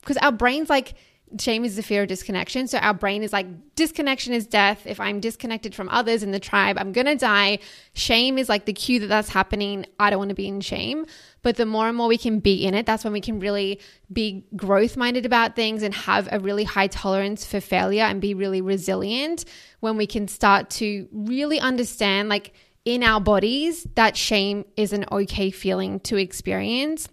[0.00, 0.94] Because our brain's like,
[1.38, 2.66] shame is the fear of disconnection.
[2.66, 4.86] So our brain is like, disconnection is death.
[4.86, 7.58] If I'm disconnected from others in the tribe, I'm going to die.
[7.92, 9.86] Shame is like the cue that that's happening.
[9.98, 11.06] I don't want to be in shame.
[11.42, 13.80] But the more and more we can be in it, that's when we can really
[14.12, 18.34] be growth minded about things and have a really high tolerance for failure and be
[18.34, 19.44] really resilient.
[19.80, 22.52] When we can start to really understand, like,
[22.84, 27.08] in our bodies, that shame is an okay feeling to experience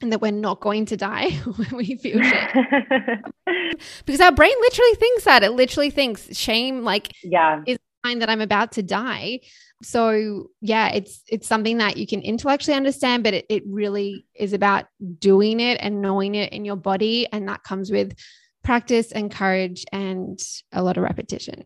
[0.00, 3.22] and that we're not going to die when we feel shame.
[4.06, 5.42] because our brain literally thinks that.
[5.42, 7.62] It literally thinks shame like yeah.
[7.66, 9.40] is a sign that I'm about to die.
[9.82, 14.52] So yeah, it's it's something that you can intellectually understand, but it, it really is
[14.52, 14.86] about
[15.18, 17.26] doing it and knowing it in your body.
[17.30, 18.16] And that comes with
[18.64, 20.40] practice and courage and
[20.72, 21.64] a lot of repetition.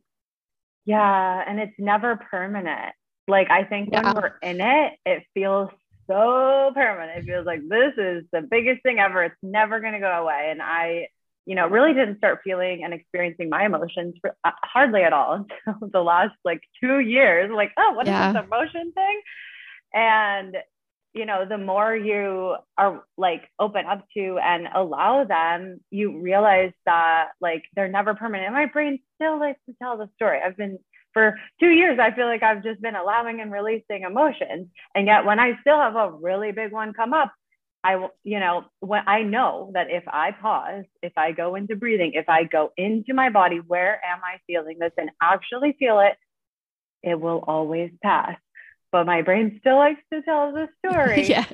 [0.84, 1.44] Yeah.
[1.46, 2.94] And it's never permanent.
[3.28, 4.02] Like I think yeah.
[4.02, 5.70] when we're in it, it feels
[6.10, 7.18] so permanent.
[7.18, 9.24] It feels like this is the biggest thing ever.
[9.24, 10.48] It's never going to go away.
[10.50, 11.08] And I,
[11.46, 15.46] you know, really didn't start feeling and experiencing my emotions for, uh, hardly at all
[15.66, 17.50] until the last like two years.
[17.54, 18.28] Like, oh, what yeah.
[18.28, 19.20] is this emotion thing?
[19.94, 20.56] And
[21.12, 26.72] you know, the more you are like open up to and allow them, you realize
[26.86, 28.46] that like they're never permanent.
[28.46, 30.38] And my brain still likes to tell the story.
[30.44, 30.78] I've been
[31.12, 34.68] for two years, I feel like I've just been allowing and releasing emotions.
[34.94, 37.32] And yet, when I still have a really big one come up,
[37.82, 42.12] I, you know, when I know that if I pause, if I go into breathing,
[42.14, 46.16] if I go into my body, where am I feeling this and actually feel it,
[47.02, 48.36] it will always pass.
[48.92, 51.22] But my brain still likes to tell the story.
[51.28, 51.46] yeah.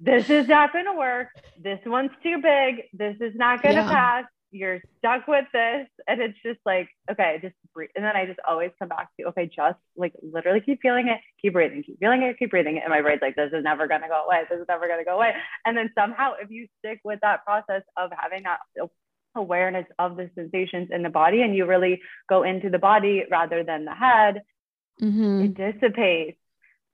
[0.00, 1.28] This is not going to work.
[1.60, 2.84] This one's too big.
[2.92, 3.90] This is not going to yeah.
[3.90, 5.86] pass you're stuck with this.
[6.06, 7.90] And it's just like okay just breathe.
[7.96, 11.18] And then i just always come back to okay just like literally keep feeling it
[11.40, 12.82] keep breathing keep feeling it keep breathing it.
[12.84, 14.42] And my brain's like this is never going to go away.
[14.50, 15.32] This is never going to go away.
[15.64, 18.60] And then somehow if you stick with that process of having that
[19.36, 23.62] awareness of the sensations in the body and you really go into the body rather
[23.62, 24.42] than the head
[25.00, 25.42] mm-hmm.
[25.42, 26.38] it dissipates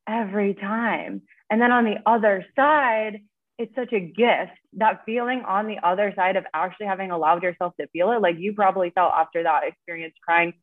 [0.06, 1.22] every time.
[1.50, 3.20] And then on the other side
[3.58, 7.72] it's such a gift that feeling on the other side of actually having allowed yourself
[7.80, 8.20] to feel it.
[8.20, 10.54] Like you probably felt after that experience crying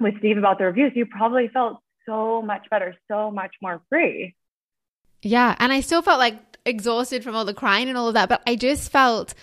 [0.00, 4.34] with steve about the reviews you probably felt so much better so much more free.
[5.22, 8.28] Yeah and i still felt like exhausted from all the crying and all of that
[8.28, 9.34] but i just felt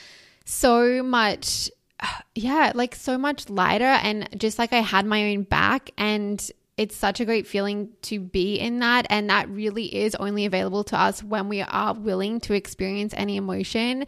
[0.44, 1.70] so much
[2.36, 6.96] yeah like so much lighter and just like i had my own back and it's
[6.96, 9.08] such a great feeling to be in that.
[9.10, 13.36] And that really is only available to us when we are willing to experience any
[13.36, 14.06] emotion.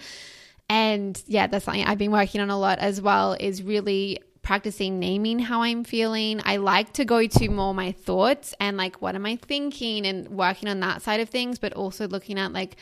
[0.69, 4.99] And yeah, that's something I've been working on a lot as well, is really practicing
[4.99, 6.41] naming how I'm feeling.
[6.45, 10.29] I like to go to more my thoughts and like, what am I thinking and
[10.29, 12.77] working on that side of things, but also looking at like,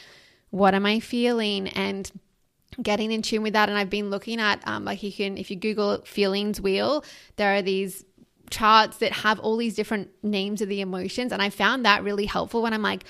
[0.49, 2.11] what am I feeling and
[2.81, 3.69] getting in tune with that.
[3.69, 7.03] And I've been looking at, um, like, you can, if you Google feelings wheel,
[7.37, 8.05] there are these
[8.49, 11.31] charts that have all these different names of the emotions.
[11.31, 13.03] And I found that really helpful when I'm like,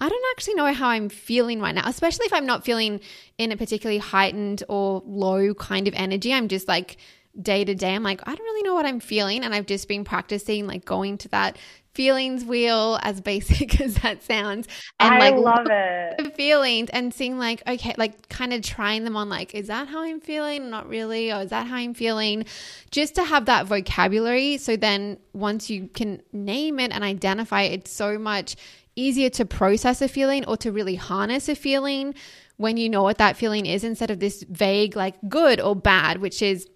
[0.00, 3.00] I don't actually know how I'm feeling right now, especially if I'm not feeling
[3.36, 6.32] in a particularly heightened or low kind of energy.
[6.32, 6.98] I'm just like
[7.40, 9.44] day to day, I'm like, I don't really know what I'm feeling.
[9.44, 11.58] And I've just been practicing like going to that
[11.94, 14.68] feelings wheel, as basic as that sounds.
[15.00, 16.36] And I like love it.
[16.36, 20.02] feelings and seeing like, okay, like kind of trying them on like, is that how
[20.02, 20.70] I'm feeling?
[20.70, 21.32] Not really.
[21.32, 22.44] Or is that how I'm feeling?
[22.90, 24.58] Just to have that vocabulary.
[24.58, 28.56] So then once you can name it and identify it, it's so much
[28.96, 32.14] easier to process a feeling or to really harness a feeling
[32.56, 36.20] when you know what that feeling is instead of this vague, like good or bad,
[36.20, 36.68] which is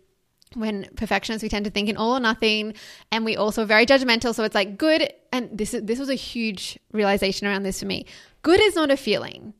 [0.54, 2.74] when perfectionists we tend to think in all or nothing
[3.10, 6.08] and we also are very judgmental so it's like good and this is this was
[6.08, 8.06] a huge realization around this for me
[8.42, 9.54] good is not a feeling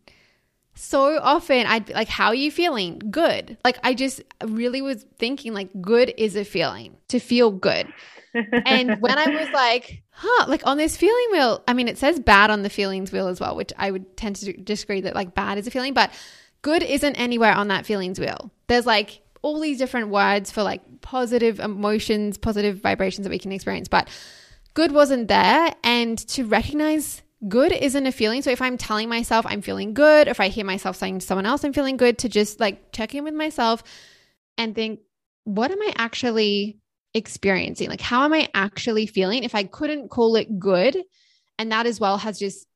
[0.74, 2.99] so often I'd be like, How are you feeling?
[3.11, 3.59] Good.
[3.64, 7.93] Like, I just really was thinking, like, good is a feeling to feel good.
[8.34, 12.18] and when I was like, huh, like on this feeling wheel, I mean, it says
[12.20, 15.34] bad on the feelings wheel as well, which I would tend to disagree that like
[15.34, 16.11] bad is a feeling, but
[16.62, 18.51] good isn't anywhere on that feelings wheel.
[18.68, 23.53] There's like all these different words for like positive emotions, positive vibrations that we can
[23.53, 24.09] experience, but
[24.74, 25.74] good wasn't there.
[25.84, 28.43] And to recognize good isn't a feeling.
[28.43, 31.47] So if I'm telling myself I'm feeling good, if I hear myself saying to someone
[31.47, 33.82] else I'm feeling good, to just like check in with myself
[34.57, 35.01] and think,
[35.45, 36.78] what am I actually
[37.14, 37.88] experiencing?
[37.88, 39.43] Like, how am I actually feeling?
[39.43, 40.97] If I couldn't call it good,
[41.59, 42.66] and that as well has just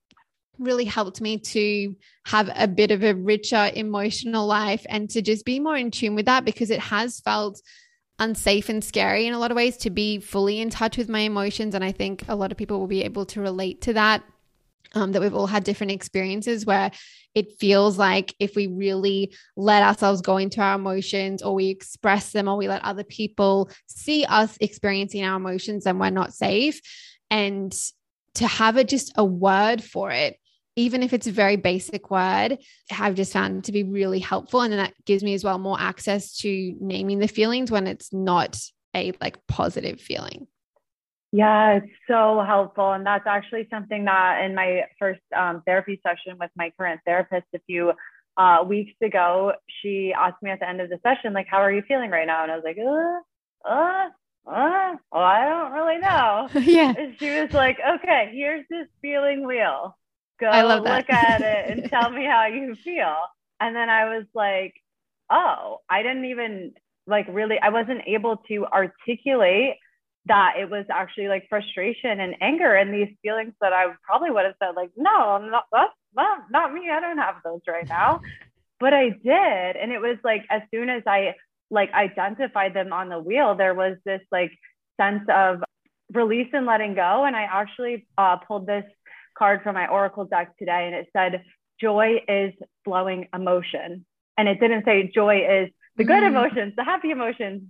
[0.59, 1.94] really helped me to
[2.24, 6.14] have a bit of a richer emotional life and to just be more in tune
[6.14, 7.61] with that because it has felt
[8.18, 11.20] unsafe and scary in a lot of ways to be fully in touch with my
[11.20, 11.74] emotions.
[11.74, 14.22] And I think a lot of people will be able to relate to that
[14.94, 16.90] um, that we've all had different experiences where
[17.34, 22.32] it feels like if we really let ourselves go into our emotions or we express
[22.32, 26.80] them or we let other people see us experiencing our emotions, then we're not safe.
[27.30, 27.76] And
[28.34, 30.38] to have it just a word for it,
[30.76, 32.58] even if it's a very basic word,
[32.96, 34.60] I've just found to be really helpful.
[34.60, 38.12] And then that gives me as well more access to naming the feelings when it's
[38.12, 38.58] not
[38.94, 40.46] a like positive feeling.
[41.32, 42.92] Yeah, it's so helpful.
[42.92, 47.46] And that's actually something that in my first um, therapy session with my current therapist
[47.54, 47.92] a few
[48.36, 49.52] uh, weeks ago,
[49.82, 52.26] she asked me at the end of the session, like, how are you feeling right
[52.26, 52.42] now?
[52.42, 54.08] And I was like, uh, uh,
[54.50, 56.48] uh, well, I don't really know.
[56.70, 56.94] yeah.
[56.96, 59.96] And she was like, okay, here's this feeling wheel.
[60.39, 60.51] Go
[60.82, 63.16] look at it and tell me how you feel.
[63.61, 64.74] And then I was like,
[65.30, 66.72] oh, I didn't even
[67.07, 69.76] like really, I wasn't able to articulate
[70.26, 74.45] that it was actually like frustration and anger and these feelings that I probably would
[74.45, 76.91] have said like, no, I'm not, that's not, not me.
[76.91, 78.20] I don't have those right now.
[78.80, 79.76] But I did.
[79.76, 81.34] And it was like, as soon as I
[81.70, 84.53] like identified them on the wheel, there was this like
[85.01, 85.62] sense of
[86.12, 87.24] release and letting go.
[87.24, 88.84] And I actually uh, pulled this
[89.37, 91.45] card from my Oracle deck today and it said,
[91.80, 92.53] joy is
[92.84, 94.05] flowing emotion.
[94.39, 96.28] And it didn't say joy is the good mm.
[96.28, 97.62] emotions, the happy emotions,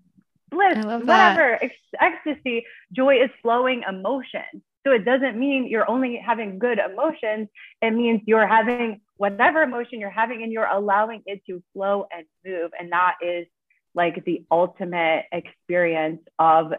[0.50, 4.62] bliss, whatever, ex- ecstasy, joy is flowing emotion.
[4.86, 7.48] So it doesn't mean you're only having good emotions.
[7.82, 12.24] It means you're having whatever emotion you're having and you're allowing it to flow and
[12.44, 12.70] move.
[12.78, 13.46] And that is
[13.94, 16.72] like the ultimate experience of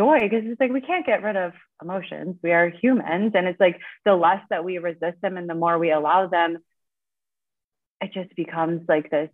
[0.00, 2.36] joy because it's like we can't get rid of emotions.
[2.42, 3.32] We are humans.
[3.34, 6.58] And it's like the less that we resist them and the more we allow them,
[8.00, 9.28] it just becomes like this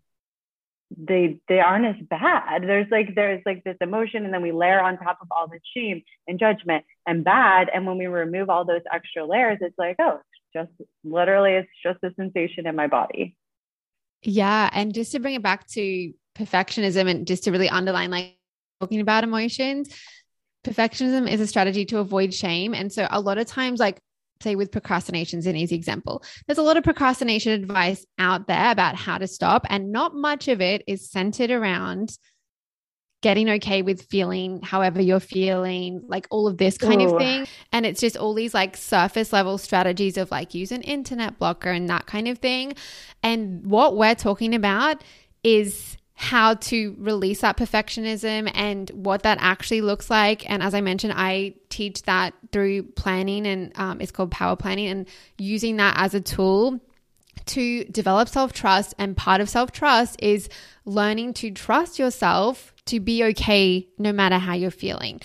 [0.97, 4.81] they they aren't as bad there's like there's like this emotion and then we layer
[4.81, 8.65] on top of all the shame and judgment and bad and when we remove all
[8.65, 12.87] those extra layers it's like oh it's just literally it's just a sensation in my
[12.87, 13.37] body
[14.23, 18.37] yeah and just to bring it back to perfectionism and just to really underline like
[18.81, 19.89] talking about emotions
[20.67, 23.99] perfectionism is a strategy to avoid shame and so a lot of times like
[24.43, 26.23] say with procrastination is an easy example.
[26.47, 30.49] There's a lot of procrastination advice out there about how to stop, and not much
[30.49, 32.17] of it is centered around
[33.23, 37.15] getting okay with feeling however you're feeling, like all of this kind Ooh.
[37.15, 37.47] of thing.
[37.73, 41.71] And it's just all these like surface level strategies of like use an internet blocker
[41.71, 42.75] and that kind of thing.
[43.23, 45.03] And what we're talking about
[45.43, 50.49] is how to release that perfectionism and what that actually looks like.
[50.51, 54.89] And as I mentioned, I teach that through planning, and um, it's called power planning,
[54.89, 56.81] and using that as a tool
[57.47, 58.95] to develop self trust.
[58.99, 60.49] And part of self trust is
[60.87, 65.21] learning to trust yourself to be okay no matter how you're feeling.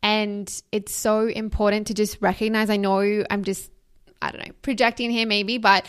[0.00, 2.70] And it's so important to just recognize.
[2.70, 3.68] I know I'm just,
[4.22, 5.86] I don't know, projecting here maybe, but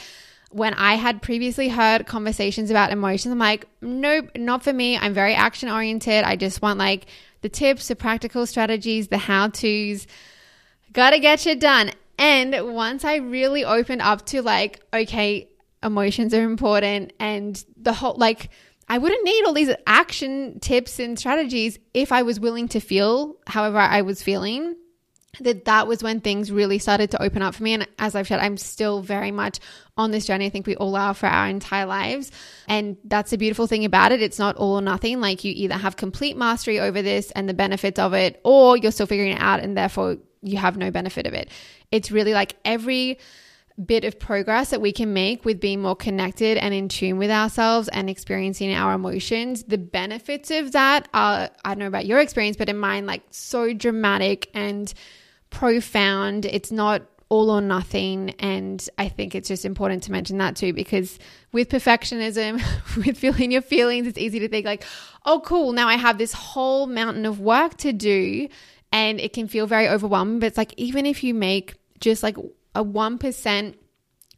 [0.52, 4.98] when I had previously heard conversations about emotions, I'm like, nope, not for me.
[4.98, 6.24] I'm very action oriented.
[6.24, 7.08] I just want like
[7.42, 10.08] the tips, the practical strategies, the how to's.
[10.94, 11.92] Gotta get shit done.
[12.18, 15.50] And once I really opened up to like, okay,
[15.84, 18.50] emotions are important and the whole, like,
[18.90, 23.36] I wouldn't need all these action tips and strategies if I was willing to feel
[23.46, 24.76] however I was feeling
[25.42, 27.74] that that was when things really started to open up for me.
[27.74, 29.60] And as i've said i'm still very much
[29.98, 30.46] on this journey.
[30.46, 32.32] I think we all are for our entire lives.
[32.68, 34.22] And that's the beautiful thing about it.
[34.22, 35.20] It's not all or nothing.
[35.20, 38.92] Like you either have complete mastery over this and the benefits of it or you're
[38.92, 41.50] still figuring it out and therefore you have no benefit of it.
[41.92, 43.18] It's really like every
[43.84, 47.30] bit of progress that we can make with being more connected and in tune with
[47.30, 52.20] ourselves and experiencing our emotions, the benefits of that are, I don't know about your
[52.20, 54.92] experience, but in mine, like so dramatic and
[55.50, 56.46] profound.
[56.46, 58.32] It's not all or nothing.
[58.40, 61.20] And I think it's just important to mention that too, because
[61.52, 62.62] with perfectionism,
[63.06, 64.84] with feeling your feelings, it's easy to think like,
[65.26, 68.48] oh, cool, now I have this whole mountain of work to do.
[68.92, 70.40] And it can feel very overwhelming.
[70.40, 72.38] But it's like, even if you make just like
[72.74, 73.76] a 1%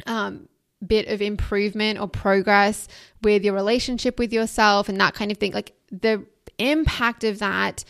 [0.08, 0.50] um,
[0.86, 2.88] bit of improvement or progress
[3.22, 6.26] with your relationship with yourself and that kind of thing, like the
[6.58, 7.84] impact of that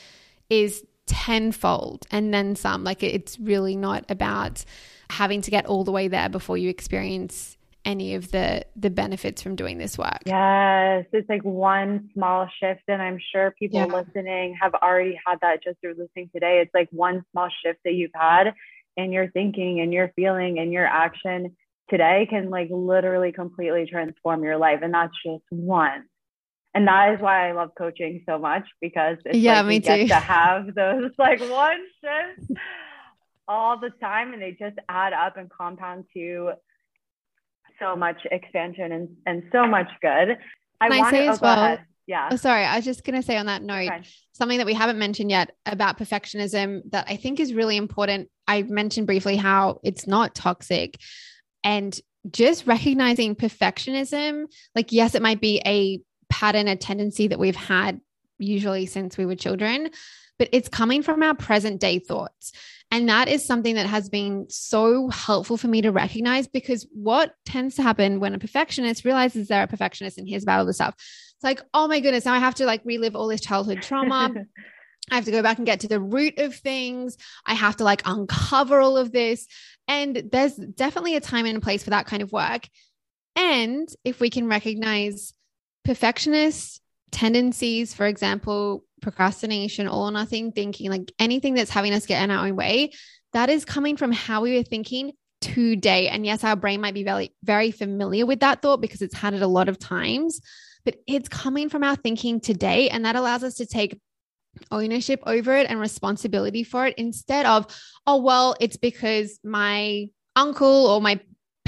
[0.50, 2.84] is tenfold and then some.
[2.84, 4.64] Like it's really not about
[5.10, 9.42] having to get all the way there before you experience any of the the benefits
[9.42, 10.20] from doing this work.
[10.26, 13.86] Yes, it's like one small shift and I'm sure people yeah.
[13.86, 16.62] listening have already had that just through listening today.
[16.62, 18.54] It's like one small shift that you've had
[18.96, 21.56] in your thinking and your feeling and your action
[21.90, 26.04] today can like literally completely transform your life and that's just one
[26.74, 30.06] and that is why I love coaching so much because it's yeah, like me too.
[30.06, 32.52] get to have those like one shift
[33.48, 36.52] all the time, and they just add up and compound to
[37.80, 40.38] so much expansion and and so much good.
[40.82, 41.78] I, I say oh, as well.
[42.10, 42.30] Yeah.
[42.32, 42.64] Oh, sorry.
[42.64, 44.02] I was just going to say on that note, okay.
[44.32, 48.30] something that we haven't mentioned yet about perfectionism that I think is really important.
[48.48, 50.98] I mentioned briefly how it's not toxic
[51.64, 52.00] and
[52.32, 54.46] just recognizing perfectionism.
[54.74, 56.00] Like, yes, it might be a
[56.30, 58.02] pattern, a tendency that we've had
[58.38, 59.90] usually since we were children,
[60.38, 62.52] but it's coming from our present day thoughts.
[62.92, 67.36] And that is something that has been so helpful for me to recognize because what
[67.46, 70.78] tends to happen when a perfectionist realizes they're a perfectionist and hears about all this
[70.78, 73.84] stuff, it's like, oh my goodness, now I have to like relive all this childhood
[73.84, 74.34] trauma.
[75.12, 77.18] I have to go back and get to the root of things.
[77.46, 79.48] I have to like uncover all of this.
[79.88, 82.68] And there's definitely a time and a place for that kind of work.
[83.36, 85.34] And if we can recognize
[85.84, 92.24] perfectionist tendencies, for example, procrastination, all or nothing thinking, like anything that's having us get
[92.24, 92.92] in our own way,
[93.34, 95.12] that is coming from how we were thinking
[95.42, 96.08] today.
[96.10, 99.34] And yes, our brain might be very, very familiar with that thought because it's had
[99.34, 100.42] it a lot of times,
[100.84, 102.90] but it's coming from our thinking today.
[102.90, 104.00] And that allows us to take
[104.72, 107.68] ownership over it and responsibility for it instead of,
[108.06, 111.20] oh, well, it's because my uncle or my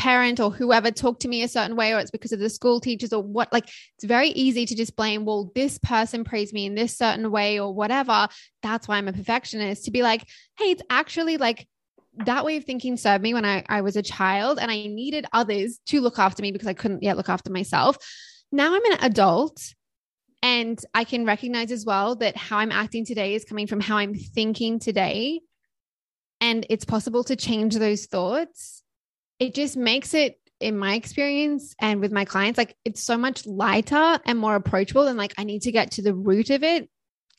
[0.01, 2.79] parent or whoever talked to me a certain way or it's because of the school
[2.79, 6.65] teachers or what like it's very easy to just blame well this person praised me
[6.65, 8.27] in this certain way or whatever
[8.63, 10.27] that's why i'm a perfectionist to be like
[10.57, 11.67] hey it's actually like
[12.25, 15.25] that way of thinking served me when I, I was a child and I needed
[15.31, 17.95] others to look after me because I couldn't yet look after myself.
[18.51, 19.61] Now I'm an adult
[20.43, 23.95] and I can recognize as well that how I'm acting today is coming from how
[23.95, 25.39] I'm thinking today.
[26.41, 28.80] And it's possible to change those thoughts
[29.41, 33.47] it just makes it in my experience and with my clients like it's so much
[33.47, 36.87] lighter and more approachable and like i need to get to the root of it.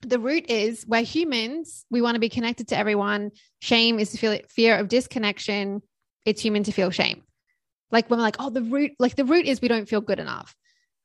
[0.01, 1.87] The root is we're humans.
[1.89, 3.31] We want to be connected to everyone.
[3.61, 5.81] Shame is the feel, fear of disconnection.
[6.27, 7.23] It's human to feel shame.
[7.93, 10.19] Like when we're like oh the root like the root is we don't feel good
[10.19, 10.57] enough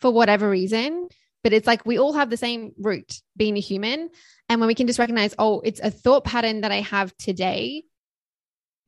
[0.02, 1.08] for whatever reason
[1.44, 4.10] but it's like we all have the same root being a human.
[4.50, 7.84] And when we can just recognize oh it's a thought pattern that i have today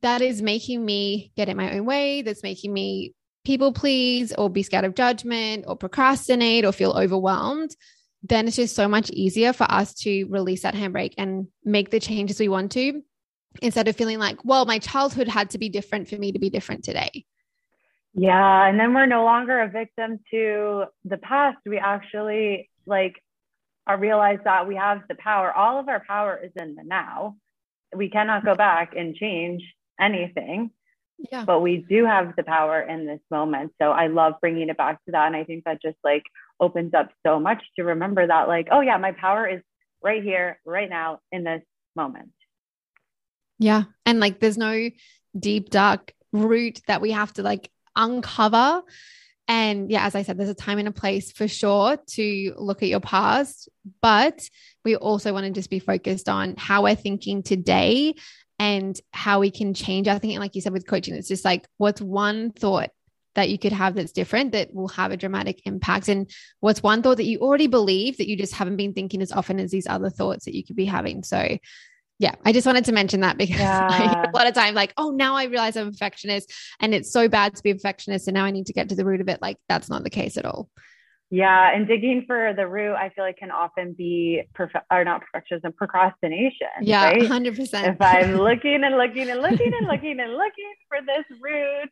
[0.02, 4.50] that is making me get in my own way, that's making me people please or
[4.50, 7.74] be scared of judgment or procrastinate or feel overwhelmed,
[8.22, 12.00] then it's just so much easier for us to release that handbrake and make the
[12.00, 13.02] changes we want to
[13.62, 16.50] instead of feeling like, well, my childhood had to be different for me to be
[16.50, 17.24] different today.
[18.12, 18.66] Yeah.
[18.66, 21.58] And then we're no longer a victim to the past.
[21.64, 23.22] We actually like
[23.86, 25.52] are realize that we have the power.
[25.52, 27.36] All of our power is in the now.
[27.94, 29.62] We cannot go back and change
[30.00, 30.70] anything.
[31.30, 31.44] Yeah.
[31.44, 33.72] But we do have the power in this moment.
[33.80, 35.26] So I love bringing it back to that.
[35.26, 36.22] And I think that just like
[36.58, 39.60] opens up so much to remember that, like, oh, yeah, my power is
[40.02, 41.62] right here, right now, in this
[41.94, 42.32] moment.
[43.58, 43.84] Yeah.
[44.06, 44.88] And like, there's no
[45.38, 48.82] deep, dark root that we have to like uncover.
[49.46, 52.82] And yeah, as I said, there's a time and a place for sure to look
[52.82, 53.68] at your past,
[54.00, 54.48] but
[54.84, 58.14] we also want to just be focused on how we're thinking today
[58.60, 60.06] and how we can change.
[60.06, 62.90] I think, like you said with coaching, it's just like what's one thought
[63.34, 66.30] that you could have that's different that will have a dramatic impact and
[66.60, 69.58] what's one thought that you already believe that you just haven't been thinking as often
[69.58, 71.56] as these other thoughts that you could be having so
[72.18, 74.26] yeah i just wanted to mention that because yeah.
[74.28, 77.28] a lot of time like oh now i realize i'm a perfectionist and it's so
[77.28, 79.28] bad to be a perfectionist and now i need to get to the root of
[79.28, 80.68] it like that's not the case at all
[81.32, 85.22] yeah, and digging for the root, I feel like can often be perfect or not
[85.22, 86.66] perfectionism, procrastination.
[86.82, 87.86] Yeah, hundred percent.
[87.86, 91.88] If I'm looking and looking and looking and looking and looking for this root,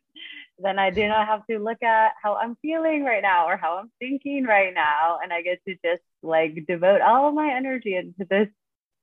[0.59, 3.77] then I do not have to look at how I'm feeling right now or how
[3.77, 5.19] I'm thinking right now.
[5.23, 8.49] And I get to just like devote all of my energy into this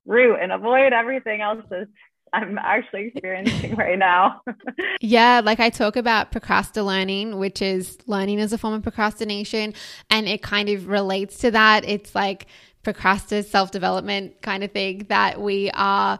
[0.04, 1.90] root and avoid everything else that's
[2.36, 4.42] I'm actually experiencing right now.
[5.00, 9.72] yeah, like I talk about procrastinating, which is learning as a form of procrastination,
[10.10, 11.88] and it kind of relates to that.
[11.88, 12.46] It's like
[12.82, 16.18] procrastinate self development kind of thing that we are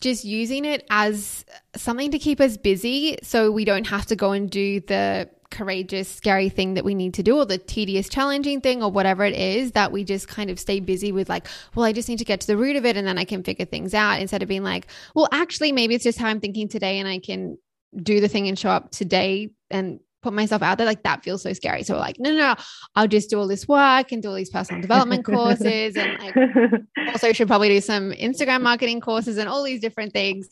[0.00, 1.44] just using it as
[1.76, 6.08] something to keep us busy so we don't have to go and do the courageous,
[6.08, 9.34] scary thing that we need to do, or the tedious, challenging thing, or whatever it
[9.34, 12.24] is, that we just kind of stay busy with, like, well, I just need to
[12.24, 14.48] get to the root of it and then I can figure things out instead of
[14.48, 17.58] being like, well, actually, maybe it's just how I'm thinking today and I can
[18.02, 21.42] do the thing and show up today and put myself out there, like that feels
[21.42, 21.82] so scary.
[21.82, 22.54] So we're like, no, no, no,
[22.94, 25.96] I'll just do all this work and do all these personal development courses.
[25.96, 26.36] And like
[27.08, 30.48] also should probably do some Instagram marketing courses and all these different things.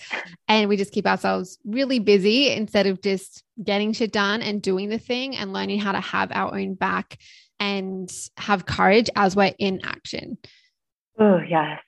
[0.49, 4.88] And we just keep ourselves really busy instead of just getting shit done and doing
[4.88, 7.18] the thing and learning how to have our own back
[7.61, 10.38] and have courage as we're in action.
[11.18, 11.80] Oh, yes.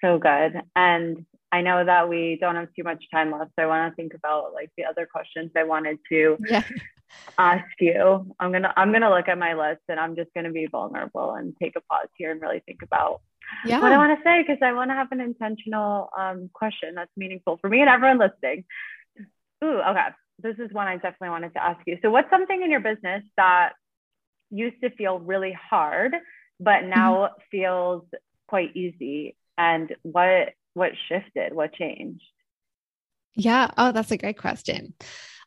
[0.00, 0.60] So good.
[0.74, 3.52] And I know that we don't have too much time left.
[3.56, 6.64] So I want to think about like the other questions I wanted to yeah
[7.38, 8.34] ask you.
[8.38, 11.54] I'm gonna I'm gonna look at my list and I'm just gonna be vulnerable and
[11.60, 13.20] take a pause here and really think about
[13.64, 13.80] yeah.
[13.80, 17.10] what I want to say because I want to have an intentional um, question that's
[17.16, 18.64] meaningful for me and everyone listening.
[19.64, 20.08] Ooh, okay.
[20.38, 21.98] This is one I definitely wanted to ask you.
[22.02, 23.72] So, what's something in your business that
[24.50, 26.14] used to feel really hard,
[26.58, 27.42] but now mm-hmm.
[27.50, 28.04] feels
[28.48, 29.36] quite easy?
[29.58, 31.54] And what what shifted?
[31.54, 32.24] What changed?
[33.34, 33.70] Yeah.
[33.76, 34.94] Oh, that's a great question.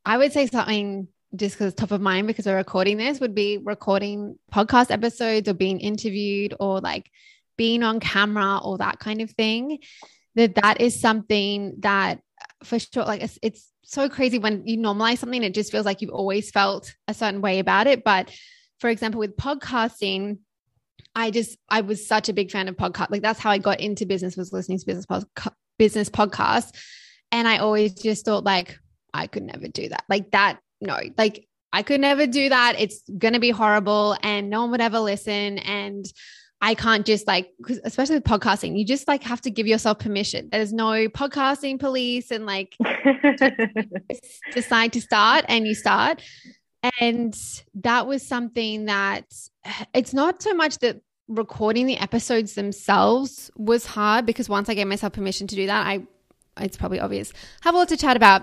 [0.06, 3.58] I would say something just because top of mind because we're recording this would be
[3.58, 7.10] recording podcast episodes or being interviewed or like
[7.58, 9.80] being on camera or that kind of thing
[10.36, 12.20] that that is something that
[12.64, 16.02] for sure like it's, it's so crazy when you normalize something it just feels like
[16.02, 18.32] you've always felt a certain way about it but
[18.80, 20.40] for example with podcasting
[21.16, 23.80] i just i was such a big fan of podcast like that's how i got
[23.80, 26.72] into business was listening to business pod- business podcasts
[27.32, 28.80] and i always just thought like
[29.14, 32.76] i could never do that like that no, like I could never do that.
[32.80, 35.58] It's going to be horrible and no one would ever listen.
[35.60, 36.06] And
[36.66, 37.54] I can't just like,
[37.84, 40.50] especially with podcasting, you just like have to give yourself permission.
[40.52, 42.76] There's no podcasting police and like
[44.56, 46.24] decide to start and you start.
[47.00, 47.38] And
[47.76, 49.32] that was something that
[49.94, 54.88] it's not so much that recording the episodes themselves was hard because once I gave
[54.88, 56.08] myself permission to do that, I,
[56.60, 58.42] it's probably obvious, have a lot to chat about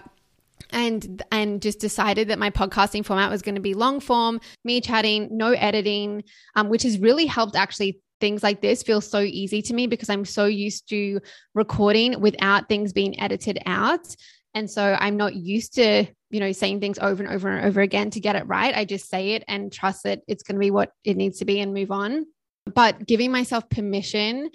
[0.70, 4.80] and and just decided that my podcasting format was going to be long form me
[4.80, 6.22] chatting no editing
[6.54, 10.08] um, which has really helped actually things like this feel so easy to me because
[10.08, 11.20] i'm so used to
[11.54, 14.06] recording without things being edited out.
[14.54, 17.80] And so i'm not used to you know saying things over and over and over
[17.80, 18.74] again to get it right.
[18.74, 21.44] I just say it and trust that it's going to be what it needs to
[21.44, 22.26] be and move on.
[22.72, 24.50] But giving myself permission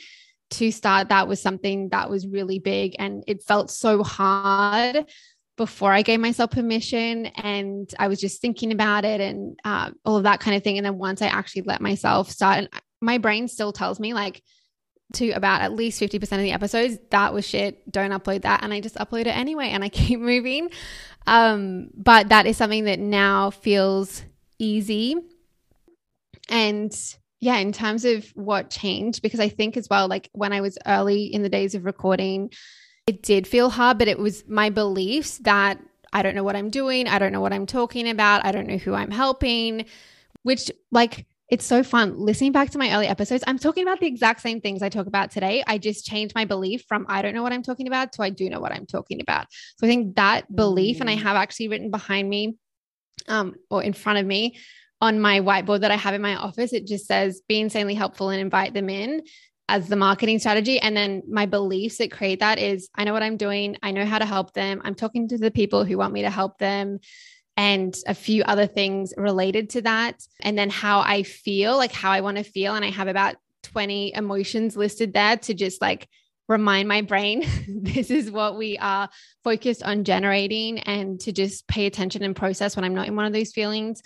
[0.51, 5.05] to start that was something that was really big and it felt so hard
[5.57, 10.15] before I gave myself permission and I was just thinking about it and uh, all
[10.15, 10.77] of that kind of thing.
[10.77, 12.69] And then once I actually let myself start, and
[13.01, 14.41] my brain still tells me like
[15.13, 17.89] to about at least 50% of the episodes, that was shit.
[17.89, 18.63] Don't upload that.
[18.63, 20.69] And I just upload it anyway and I keep moving.
[21.25, 24.23] Um, but that is something that now feels
[24.59, 25.15] easy.
[26.49, 26.93] And
[27.39, 30.77] yeah, in terms of what changed, because I think as well, like when I was
[30.85, 32.51] early in the days of recording,
[33.05, 35.79] it did feel hard, but it was my beliefs that
[36.11, 37.07] I don't know what I'm doing.
[37.07, 38.45] I don't know what I'm talking about.
[38.45, 39.85] I don't know who I'm helping,
[40.43, 43.43] which, like, it's so fun listening back to my early episodes.
[43.47, 45.63] I'm talking about the exact same things I talk about today.
[45.65, 48.29] I just changed my belief from I don't know what I'm talking about to I
[48.29, 49.47] do know what I'm talking about.
[49.77, 51.21] So I think that belief, and I mm.
[51.21, 52.57] have actually written behind me
[53.27, 54.57] um, or in front of me
[54.99, 58.29] on my whiteboard that I have in my office, it just says be insanely helpful
[58.29, 59.21] and invite them in
[59.69, 60.79] as the marketing strategy.
[60.79, 63.77] And then my beliefs that create that is I know what I'm doing.
[63.83, 64.81] I know how to help them.
[64.83, 66.99] I'm talking to the people who want me to help them
[67.57, 70.23] and a few other things related to that.
[70.41, 72.75] And then how I feel, like how I want to feel.
[72.75, 76.07] And I have about 20 emotions listed there to just like
[76.47, 79.09] remind my brain this is what we are
[79.43, 83.25] focused on generating and to just pay attention and process when I'm not in one
[83.25, 84.01] of those feelings.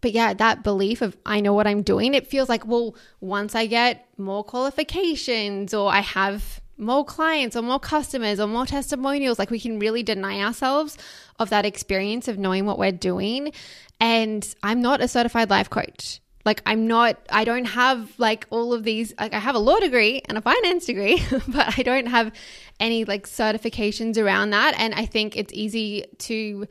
[0.00, 3.54] But yeah, that belief of I know what I'm doing, it feels like, well, once
[3.54, 9.38] I get more qualifications or I have more clients or more customers or more testimonials,
[9.38, 10.96] like we can really deny ourselves
[11.38, 13.52] of that experience of knowing what we're doing.
[14.00, 16.20] And I'm not a certified life coach.
[16.44, 19.78] Like I'm not, I don't have like all of these, like I have a law
[19.78, 22.32] degree and a finance degree, but I don't have
[22.78, 24.74] any like certifications around that.
[24.78, 26.66] And I think it's easy to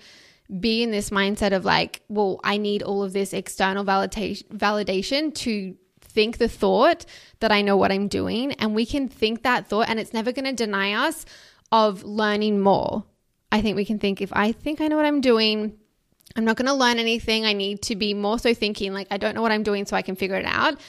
[0.60, 5.34] be in this mindset of like, well, I need all of this external validation validation
[5.36, 5.76] to
[6.10, 7.05] think the thought
[7.39, 8.53] that I know what I'm doing.
[8.53, 11.26] And we can think that thought, and it's never going to deny us
[11.72, 13.05] of learning more.
[13.51, 15.78] I think we can think if I think I know what I'm doing,
[16.36, 17.45] I'm not going to learn anything.
[17.45, 19.95] I need to be more so thinking like I don't know what I'm doing so
[19.95, 20.80] I can figure it out.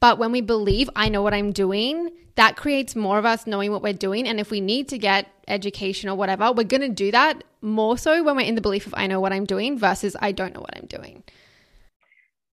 [0.00, 3.70] But when we believe I know what I'm doing, that creates more of us knowing
[3.72, 4.28] what we're doing.
[4.28, 7.96] And if we need to get education or whatever, we're going to do that more
[7.96, 10.52] so when we're in the belief of I know what I'm doing versus I don't
[10.52, 11.22] know what I'm doing.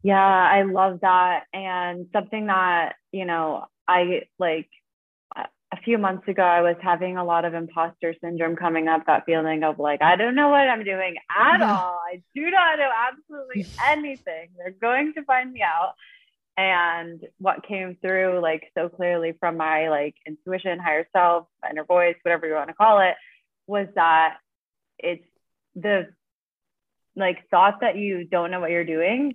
[0.04, 1.44] Yeah, I love that.
[1.54, 4.68] And something that, you know, I like
[5.34, 9.24] a few months ago, I was having a lot of imposter syndrome coming up, that
[9.24, 11.74] feeling of like, I don't know what I'm doing at yeah.
[11.74, 11.98] all.
[12.06, 14.50] I do not know absolutely anything.
[14.58, 15.94] They're going to find me out
[16.56, 22.14] and what came through like so clearly from my like intuition higher self inner voice
[22.22, 23.16] whatever you want to call it
[23.66, 24.36] was that
[25.00, 25.26] it's
[25.74, 26.06] the
[27.16, 29.32] like thought that you don't know what you're doing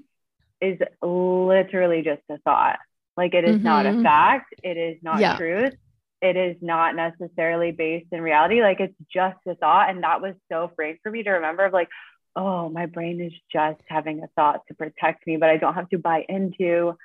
[0.62, 2.80] is literally just a thought
[3.18, 3.66] like it is mm-hmm.
[3.66, 4.03] not a mm-hmm.
[4.03, 5.38] fact it is not yeah.
[5.38, 5.76] truth
[6.22, 10.36] it is not necessarily based in reality like it's just a thought and that was
[10.51, 11.89] so freeing for me to remember of like
[12.36, 15.89] oh, my brain is just having a thought to protect me, but I don't have
[15.89, 16.95] to buy into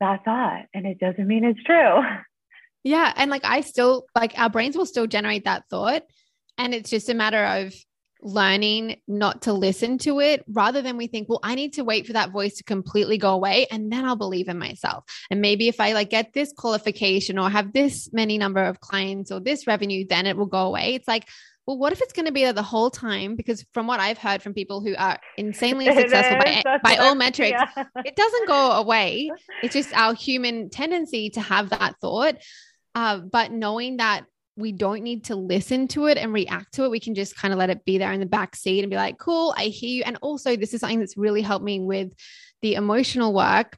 [0.00, 0.66] that thought.
[0.72, 2.02] And it doesn't mean it's true.
[2.86, 3.10] Yeah.
[3.16, 6.02] And like I still, like our brains will still generate that thought.
[6.58, 7.74] And it's just a matter of
[8.24, 12.06] learning not to listen to it rather than we think, well, I need to wait
[12.06, 15.04] for that voice to completely go away and then I'll believe in myself.
[15.30, 19.30] And maybe if I like get this qualification or have this many number of clients
[19.30, 20.94] or this revenue, then it will go away.
[20.94, 21.28] It's like,
[21.66, 23.36] well, what if it's going to be there the whole time?
[23.36, 27.60] Because from what I've heard from people who are insanely successful by, by all metrics,
[27.76, 27.84] yeah.
[28.04, 29.30] it doesn't go away.
[29.62, 32.36] It's just our human tendency to have that thought.
[32.94, 34.24] Uh, but knowing that
[34.56, 37.52] we don't need to listen to it and react to it, we can just kind
[37.52, 39.90] of let it be there in the back seat and be like, cool, I hear
[39.90, 40.02] you.
[40.04, 42.12] And also, this is something that's really helped me with
[42.62, 43.76] the emotional work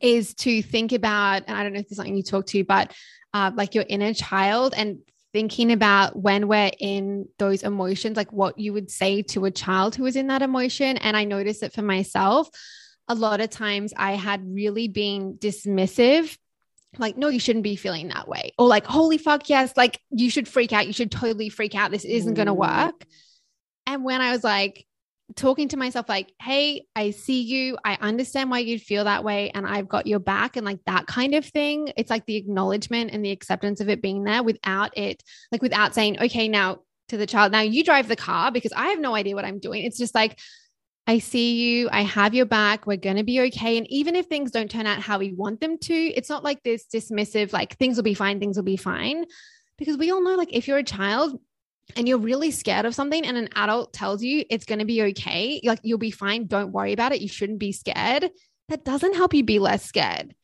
[0.00, 2.92] is to think about, and I don't know if there's something you talk to, but
[3.34, 4.98] uh, like your inner child and
[5.32, 9.94] thinking about when we're in those emotions, like what you would say to a child
[9.94, 10.96] who was in that emotion.
[10.96, 12.48] And I noticed it for myself.
[13.08, 16.36] A lot of times I had really been dismissive
[16.98, 18.52] like, no, you shouldn't be feeling that way.
[18.58, 20.86] Or like, holy fuck, yes, like you should freak out.
[20.86, 21.90] You should totally freak out.
[21.90, 22.86] This isn't going to mm.
[22.88, 23.04] work.
[23.86, 24.86] And when I was like,
[25.36, 29.50] talking to myself like hey i see you i understand why you'd feel that way
[29.50, 33.10] and i've got your back and like that kind of thing it's like the acknowledgement
[33.12, 35.22] and the acceptance of it being there without it
[35.52, 36.78] like without saying okay now
[37.08, 39.58] to the child now you drive the car because i have no idea what i'm
[39.58, 40.38] doing it's just like
[41.06, 41.88] I see you.
[41.90, 42.86] I have your back.
[42.86, 43.78] We're going to be okay.
[43.78, 46.62] And even if things don't turn out how we want them to, it's not like
[46.62, 49.24] this dismissive, like things will be fine, things will be fine.
[49.76, 51.40] Because we all know, like, if you're a child,
[51.96, 55.02] and you're really scared of something and an adult tells you it's going to be
[55.02, 58.30] okay, like you'll be fine, don't worry about it, you shouldn't be scared,
[58.68, 60.34] that doesn't help you be less scared.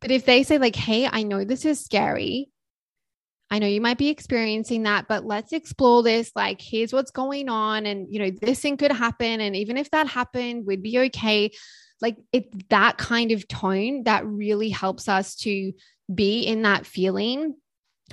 [0.00, 2.50] But if they say, like, hey, I know this is scary,
[3.50, 6.30] I know you might be experiencing that, but let's explore this.
[6.36, 7.84] Like, here's what's going on.
[7.84, 9.40] And, you know, this thing could happen.
[9.40, 11.50] And even if that happened, we'd be okay.
[12.00, 15.72] Like, it's that kind of tone that really helps us to
[16.14, 17.56] be in that feeling.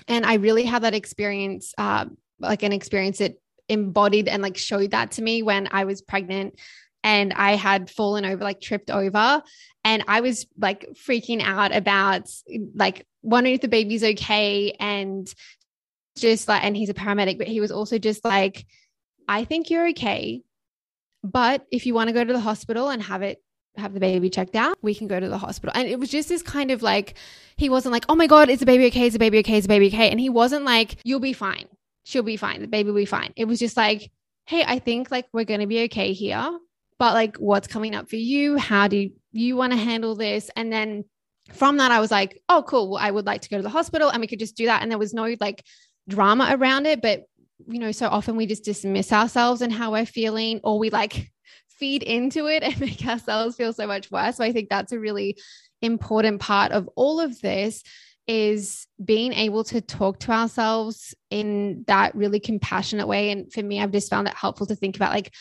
[0.08, 2.06] And I really had that experience uh,
[2.40, 3.36] like an experience that
[3.70, 6.60] embodied and like showed that to me when I was pregnant
[7.04, 9.42] and I had fallen over, like tripped over.
[9.88, 12.30] And I was like freaking out about
[12.76, 14.76] like wondering if the baby's okay.
[14.80, 15.34] And
[16.18, 18.66] just like, and he's a paramedic, but he was also just like,
[19.30, 20.42] I think you're okay.
[21.24, 23.42] But if you want to go to the hospital and have it,
[23.78, 25.72] have the baby checked out, we can go to the hospital.
[25.74, 27.14] And it was just this kind of like,
[27.56, 29.08] he wasn't like, oh my God, is the baby okay?
[29.08, 29.58] Is the baby okay?
[29.58, 30.10] Is the baby okay?
[30.10, 31.68] And he wasn't like, you'll be fine
[32.08, 32.62] she'll be fine.
[32.62, 33.34] The baby will be fine.
[33.36, 34.10] It was just like,
[34.46, 36.58] hey, I think like we're going to be okay here.
[37.00, 38.58] But like, what's coming up for you?
[38.58, 40.50] How do you want to handle this?
[40.56, 41.06] And then
[41.54, 42.91] from that, I was like, oh, cool.
[42.91, 44.82] Well, I would like to go to the hospital and we could just do that.
[44.82, 45.64] And there was no like
[46.08, 47.02] drama around it.
[47.02, 47.24] But,
[47.68, 51.32] you know, so often we just dismiss ourselves and how we're feeling, or we like
[51.68, 54.38] feed into it and make ourselves feel so much worse.
[54.38, 55.38] So I think that's a really
[55.82, 57.84] important part of all of this
[58.28, 63.32] is being able to talk to ourselves in that really compassionate way.
[63.32, 65.34] And for me, I've just found it helpful to think about like,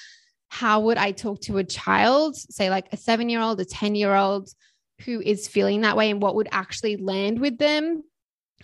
[0.49, 3.95] how would I talk to a child, say like a seven year old, a 10
[3.95, 4.49] year old
[5.05, 8.03] who is feeling that way, and what would actually land with them?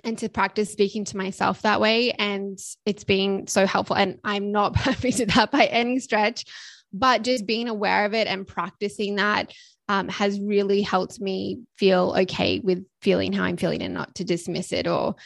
[0.05, 2.13] And to practice speaking to myself that way.
[2.13, 3.97] And it's been so helpful.
[3.97, 6.45] And I'm not perfect at that by any stretch,
[6.93, 9.53] but just being aware of it and practicing that
[9.89, 14.25] um, has really helped me feel okay with feeling how I'm feeling and not to
[14.25, 15.17] dismiss it or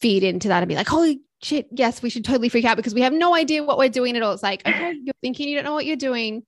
[0.00, 2.94] feed into that and be like, holy shit, yes, we should totally freak out because
[2.94, 4.32] we have no idea what we're doing at all.
[4.32, 6.44] It's like, okay, you're thinking you don't know what you're doing,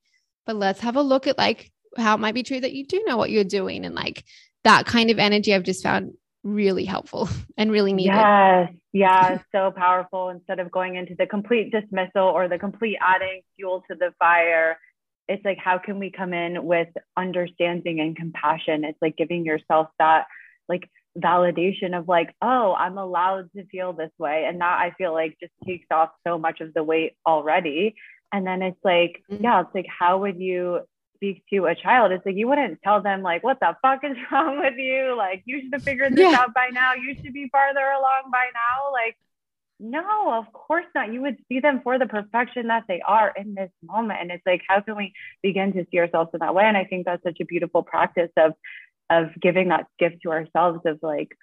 [0.47, 3.03] but let's have a look at like how it might be true that you do
[3.07, 3.85] know what you're doing.
[3.85, 4.25] And like
[4.63, 8.15] that kind of energy I've just found really helpful and really needed.
[8.15, 8.73] Yes.
[8.93, 9.39] Yeah.
[9.53, 10.29] so powerful.
[10.29, 14.79] Instead of going into the complete dismissal or the complete adding fuel to the fire,
[15.27, 18.85] it's like, how can we come in with understanding and compassion?
[18.85, 20.27] It's like giving yourself that
[20.69, 20.89] like
[21.19, 24.45] validation of like, oh, I'm allowed to feel this way.
[24.49, 27.95] And that I feel like just takes off so much of the weight already.
[28.33, 29.45] And then it's like, mm-hmm.
[29.45, 30.81] yeah, it's like, how would you
[31.17, 32.13] speak to a child?
[32.13, 35.15] It's like, you wouldn't tell them, like, what the fuck is wrong with you?
[35.17, 36.41] Like, you should have figured this yeah.
[36.41, 36.95] out by now.
[36.95, 38.93] You should be farther along by now.
[38.93, 39.17] Like,
[39.81, 41.13] no, of course not.
[41.13, 44.21] You would see them for the perfection that they are in this moment.
[44.21, 45.13] And it's like, how can we
[45.43, 46.65] begin to see ourselves in that way?
[46.65, 48.55] And I think that's such a beautiful practice of
[49.11, 51.37] of giving that gift to ourselves of like,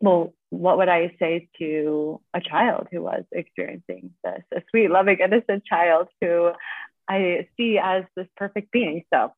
[0.00, 4.42] well, what would I say to a child who was experiencing this?
[4.54, 6.52] A sweet, loving, innocent child who
[7.08, 9.04] I see as this perfect being.
[9.12, 9.32] So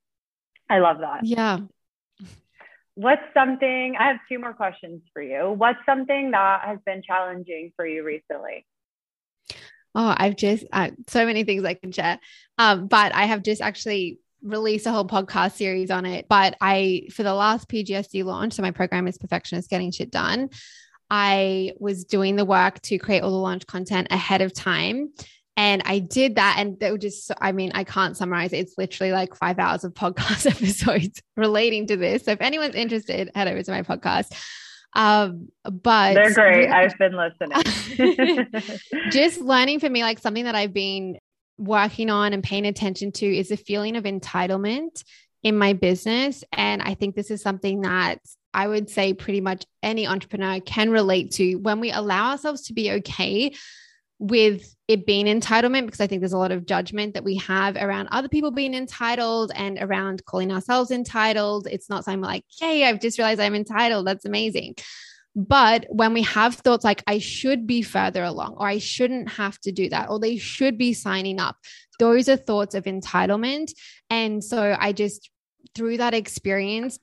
[0.68, 1.24] I love that.
[1.24, 1.60] Yeah.
[2.94, 5.52] What's something, I have two more questions for you.
[5.52, 8.66] What's something that has been challenging for you recently?
[9.94, 12.18] Oh, I've just uh, so many things I can share.
[12.58, 16.26] Um, but I have just actually release a whole podcast series on it.
[16.28, 20.50] But I, for the last PGSD launch, so my program is Perfectionist Getting Shit Done,
[21.10, 25.10] I was doing the work to create all the launch content ahead of time.
[25.56, 26.56] And I did that.
[26.58, 28.58] And they were just, I mean, I can't summarize it.
[28.58, 32.24] It's literally like five hours of podcast episodes relating to this.
[32.24, 34.32] So if anyone's interested, head over to my podcast.
[34.94, 36.68] Um, but they're great.
[36.70, 38.70] I've been listening.
[39.10, 41.18] just learning for me, like something that I've been
[41.58, 45.04] working on and paying attention to is a feeling of entitlement
[45.42, 46.44] in my business.
[46.52, 48.18] And I think this is something that
[48.54, 52.72] I would say pretty much any entrepreneur can relate to when we allow ourselves to
[52.72, 53.54] be okay
[54.20, 57.76] with it being entitlement, because I think there's a lot of judgment that we have
[57.76, 61.68] around other people being entitled and around calling ourselves entitled.
[61.70, 64.06] It's not something like, hey, I've just realized I'm entitled.
[64.06, 64.74] That's amazing.
[65.38, 69.56] But when we have thoughts like, I should be further along, or I shouldn't have
[69.60, 71.56] to do that, or they should be signing up,
[72.00, 73.70] those are thoughts of entitlement.
[74.10, 75.30] And so I just,
[75.76, 76.98] through that experience,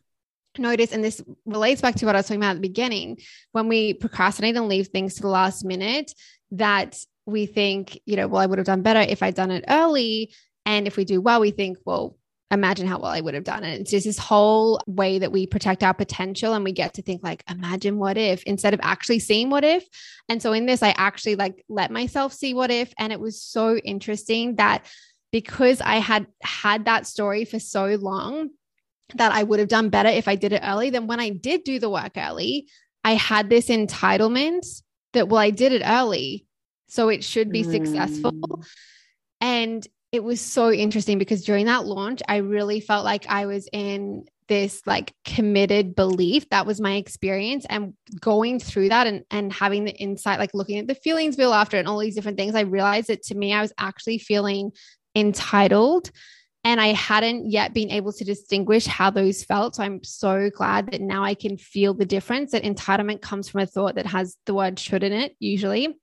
[0.58, 3.20] notice, and this relates back to what I was talking about at the beginning,
[3.54, 6.12] when we procrastinate and leave things to the last minute,
[6.52, 9.64] that we think, you know, well, I would have done better if I'd done it
[9.70, 10.34] early.
[10.66, 12.18] And if we do well, we think, well,
[12.52, 13.82] imagine how well I would have done it.
[13.82, 17.24] It's just this whole way that we protect our potential and we get to think
[17.24, 19.84] like, imagine what if instead of actually seeing what if.
[20.30, 22.94] And so in this, I actually like let myself see what if.
[23.00, 24.86] And it was so interesting that
[25.32, 28.50] because I had had that story for so long,
[29.14, 30.90] that I would have done better if I did it early.
[30.90, 32.68] Then when I did do the work early,
[33.04, 34.82] I had this entitlement
[35.14, 36.48] that, well, I did it early.
[36.88, 37.72] So it should be mm.
[37.72, 38.64] successful.
[39.42, 39.86] And
[40.16, 44.26] it was so interesting because during that launch, I really felt like I was in
[44.48, 46.50] this like committed belief.
[46.50, 47.66] That was my experience.
[47.70, 51.54] And going through that and, and having the insight, like looking at the feelings wheel
[51.54, 54.72] after and all these different things, I realized that to me, I was actually feeling
[55.16, 56.12] entitled.
[56.64, 59.76] And I hadn't yet been able to distinguish how those felt.
[59.76, 63.62] So I'm so glad that now I can feel the difference that entitlement comes from
[63.62, 65.96] a thought that has the word should in it, usually.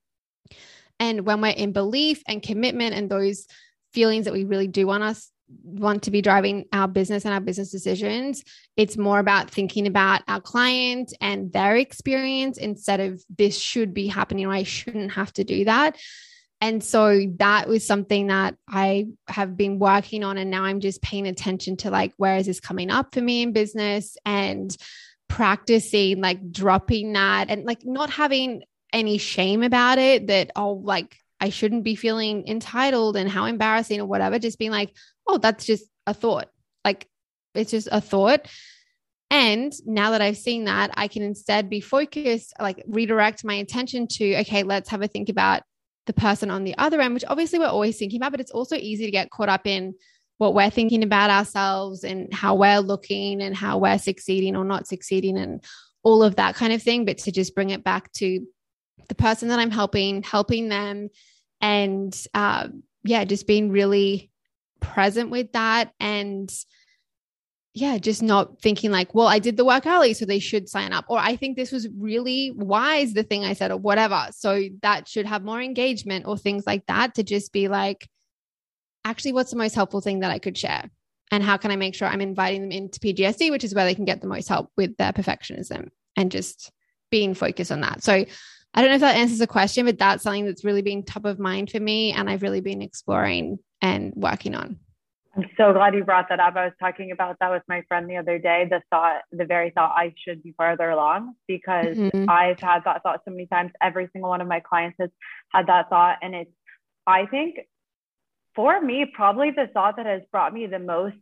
[1.01, 3.49] And when we're in belief and commitment and those
[3.93, 5.30] feelings that we really do want us
[5.62, 8.45] want to be driving our business and our business decisions.
[8.76, 14.07] It's more about thinking about our client and their experience instead of this should be
[14.07, 15.97] happening or I shouldn't have to do that.
[16.61, 20.38] And so that was something that I have been working on.
[20.38, 23.43] And now I'm just paying attention to like, where is this coming up for me
[23.43, 24.74] in business and
[25.28, 28.62] practicing like dropping that and like not having
[28.93, 34.01] any shame about it that, oh, like I shouldn't be feeling entitled and how embarrassing
[34.01, 34.38] or whatever.
[34.38, 34.95] Just being like,
[35.26, 36.49] oh, that's just a thought.
[36.84, 37.09] Like
[37.55, 38.47] it's just a thought.
[39.28, 44.07] And now that I've seen that, I can instead be focused, like redirect my attention
[44.07, 45.62] to, okay, let's have a think about
[46.07, 48.76] the person on the other end, which obviously we're always thinking about, but it's also
[48.76, 49.95] easy to get caught up in
[50.38, 54.86] what we're thinking about ourselves and how we're looking and how we're succeeding or not
[54.86, 55.64] succeeding and
[56.05, 57.05] all of that kind of thing.
[57.05, 58.47] But to just bring it back to
[59.09, 61.09] the person that I'm helping, helping them
[61.63, 62.69] and uh,
[63.05, 64.31] yeah, just being really
[64.81, 66.53] present with that and
[67.75, 70.93] yeah, just not thinking like, well, I did the work early, so they should sign
[70.93, 71.07] up.
[71.09, 74.27] Or I think this was really wise, the thing I said, or whatever.
[74.33, 78.07] So that should have more engagement or things like that to just be like,
[79.07, 80.91] actually, what's the most helpful thing that I could share?
[81.31, 83.95] And how can I make sure I'm inviting them into PGSD, which is where they
[83.95, 86.71] can get the most help with their perfectionism and just
[87.11, 88.03] being focused on that.
[88.03, 88.27] So
[88.75, 91.25] I don't know if that answers the question, but that's something that's really been top
[91.25, 92.12] of mind for me.
[92.12, 94.79] And I've really been exploring and working on.
[95.35, 96.57] I'm so glad you brought that up.
[96.57, 98.66] I was talking about that with my friend the other day.
[98.68, 102.29] The thought, the very thought, I should be farther along because mm-hmm.
[102.29, 103.73] I've had that thought so many times.
[103.81, 105.11] Every single one of my clients has
[105.51, 106.18] had that thought.
[106.20, 106.51] And it's,
[107.07, 107.61] I think
[108.55, 111.16] for me, probably the thought that has brought me the most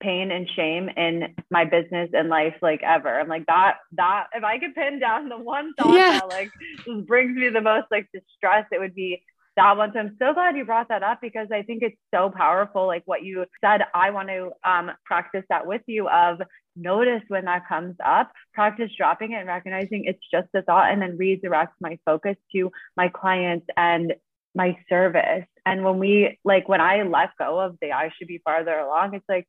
[0.00, 3.20] pain and shame in my business and life like ever.
[3.20, 6.20] I'm like that that if I could pin down the one thought yeah.
[6.20, 6.50] that like
[6.84, 9.22] just brings me the most like distress, it would be
[9.56, 9.92] that one.
[9.92, 12.86] So I'm so glad you brought that up because I think it's so powerful.
[12.86, 16.40] Like what you said, I want to um, practice that with you of
[16.76, 21.02] notice when that comes up, practice dropping it and recognizing it's just a thought and
[21.02, 24.14] then redirect my focus to my clients and
[24.54, 25.46] my service.
[25.66, 29.14] And when we like when I let go of the I should be farther along,
[29.14, 29.46] it's like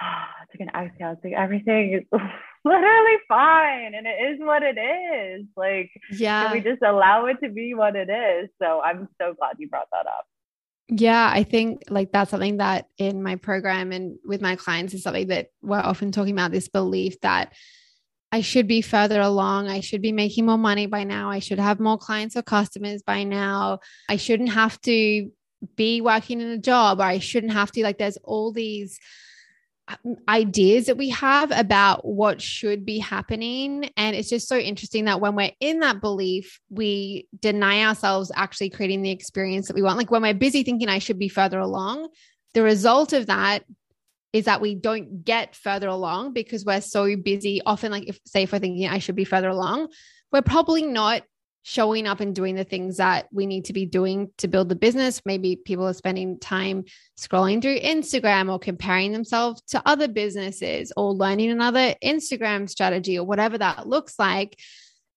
[0.42, 1.12] it's like an exhale.
[1.12, 2.04] It's like everything is
[2.64, 5.46] literally fine and it is what it is.
[5.56, 8.48] Like, yeah, we just allow it to be what it is.
[8.60, 10.26] So I'm so glad you brought that up.
[10.90, 15.02] Yeah, I think like that's something that in my program and with my clients is
[15.02, 17.52] something that we're often talking about this belief that
[18.32, 19.68] I should be further along.
[19.68, 21.30] I should be making more money by now.
[21.30, 23.80] I should have more clients or customers by now.
[24.08, 25.30] I shouldn't have to
[25.76, 28.98] be working in a job or I shouldn't have to like there's all these
[30.28, 33.90] ideas that we have about what should be happening.
[33.96, 38.70] And it's just so interesting that when we're in that belief, we deny ourselves actually
[38.70, 39.98] creating the experience that we want.
[39.98, 42.08] Like when we're busy thinking I should be further along,
[42.54, 43.64] the result of that
[44.32, 47.60] is that we don't get further along because we're so busy.
[47.64, 49.88] Often, like if say if we're thinking I should be further along,
[50.32, 51.22] we're probably not
[51.68, 54.74] showing up and doing the things that we need to be doing to build the
[54.74, 55.20] business.
[55.26, 56.84] Maybe people are spending time
[57.18, 63.26] scrolling through Instagram or comparing themselves to other businesses or learning another Instagram strategy or
[63.26, 64.58] whatever that looks like.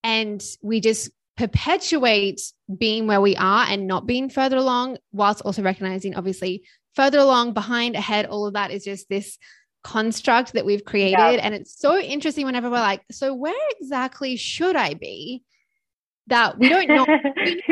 [0.04, 2.42] And we just perpetuate
[2.78, 6.64] being where we are and not being further along, whilst also recognizing, obviously,
[6.96, 9.38] further along, behind, ahead, all of that is just this
[9.86, 11.40] construct that we've created.
[11.40, 15.44] And it's so interesting whenever we're like, so where exactly should I be?
[16.28, 17.06] That we don't know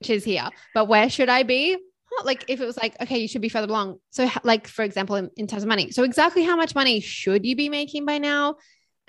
[0.00, 1.76] which is here, but where should I be?
[2.24, 3.98] Like if it was like, okay, you should be further along.
[4.10, 5.90] So like, for example, in, in terms of money.
[5.90, 8.56] So exactly how much money should you be making by now?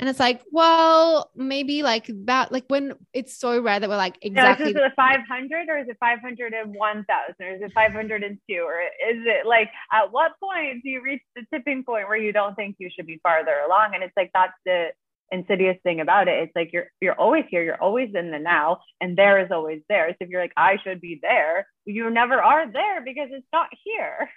[0.02, 4.18] And it's like, well, maybe like that, like when it's so rare that we're like,
[4.24, 4.74] exactly.
[4.74, 8.54] No, is it 500 or is it 501,000 or is it 502?
[8.56, 12.34] Or is it like, at what point do you reach the tipping point where you
[12.34, 13.92] don't think you should be farther along?
[13.94, 14.88] And it's like, that's the,
[15.32, 16.44] insidious thing about it.
[16.44, 19.82] It's like you're you're always here, you're always in the now, and there is always
[19.90, 20.10] there.
[20.10, 23.70] So if you're like, I should be there, you never are there because it's not
[23.84, 24.30] here.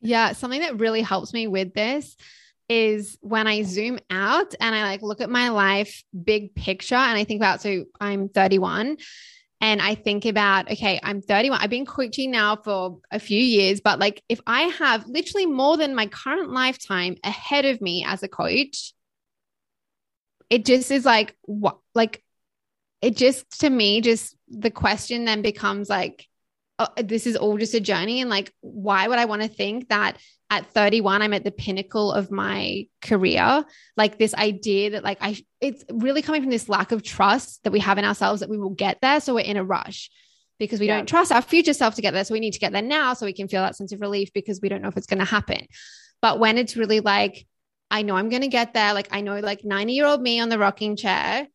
[0.00, 2.16] Yeah, something that really helps me with this
[2.68, 7.16] is when I zoom out and I like look at my life big picture and
[7.16, 8.96] I think about so I'm 31
[9.60, 11.60] and I think about okay, I'm 31.
[11.60, 15.76] I've been coaching now for a few years, but like if I have literally more
[15.76, 18.92] than my current lifetime ahead of me as a coach,
[20.50, 22.22] it just is like what like
[23.02, 26.26] it just to me just the question then becomes like
[26.78, 28.20] oh, this is all just a journey.
[28.20, 30.18] And like why would i want to think that
[30.48, 33.64] at 31 i'm at the pinnacle of my career?
[33.96, 37.72] Like this idea that like i it's really coming from this lack of trust that
[37.72, 39.20] we have in ourselves that we will get there.
[39.20, 40.10] So we're in a rush
[40.58, 40.96] because we yeah.
[40.96, 42.24] don't trust our future self to get there.
[42.24, 44.32] So we need to get there now so we can feel that sense of relief
[44.32, 45.66] because we don't know if it's going to happen.
[46.22, 47.46] But when it's really like
[47.90, 48.94] I know I'm going to get there.
[48.94, 51.46] Like, I know, like, 90 year old me on the rocking chair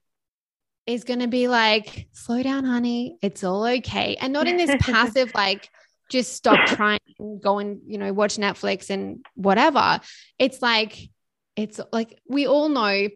[0.87, 3.17] is going to be like, slow down, honey.
[3.21, 4.15] It's all okay.
[4.19, 5.69] And not in this passive, like,
[6.09, 6.99] just stop trying,
[7.41, 9.99] go and, you know, watch Netflix and whatever.
[10.39, 11.09] It's like,
[11.55, 13.09] it's like we all know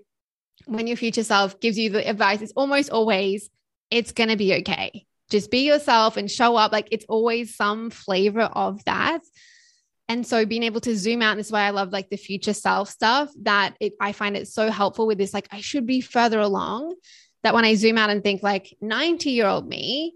[0.66, 3.50] when your future self gives you the advice, it's almost always,
[3.92, 5.06] it's going to be okay.
[5.30, 6.72] Just be yourself and show up.
[6.72, 9.20] Like, it's always some flavor of that.
[10.08, 12.18] And so being able to zoom out, and this is why I love like the
[12.18, 15.34] future self stuff that it, I find it so helpful with this.
[15.34, 16.96] Like, I should be further along
[17.44, 20.16] that when I zoom out and think like 90 year old me,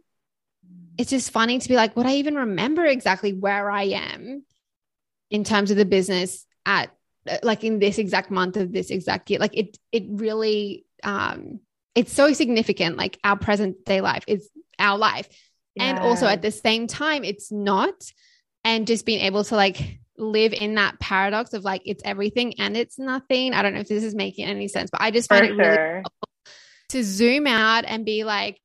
[0.98, 4.44] it's just funny to be like, would I even remember exactly where I am
[5.32, 6.92] in terms of the business at
[7.44, 9.40] like in this exact month of this exact year?
[9.40, 11.62] Like it, it really, um,
[11.96, 12.98] it's so significant.
[12.98, 15.28] Like our present day life is our life.
[15.76, 15.86] Yeah.
[15.86, 17.94] And also at the same time, it's not
[18.64, 22.76] and just being able to like live in that paradox of like it's everything and
[22.76, 23.54] it's nothing.
[23.54, 25.64] I don't know if this is making any sense, but I just find For it
[25.64, 25.86] sure.
[25.86, 26.04] really
[26.90, 28.60] to zoom out and be like,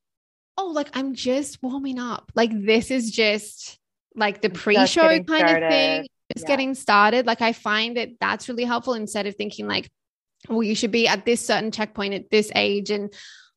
[0.57, 2.33] oh, like I'm just warming up.
[2.35, 3.79] Like this is just
[4.15, 5.63] like the pre-show kind started.
[5.63, 6.49] of thing, just yeah.
[6.49, 7.27] getting started.
[7.27, 9.91] Like I find that that's really helpful instead of thinking like,
[10.49, 13.13] well, you should be at this certain checkpoint at this age and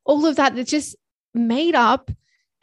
[0.05, 0.55] all of that.
[0.55, 0.95] That just
[1.33, 2.11] made up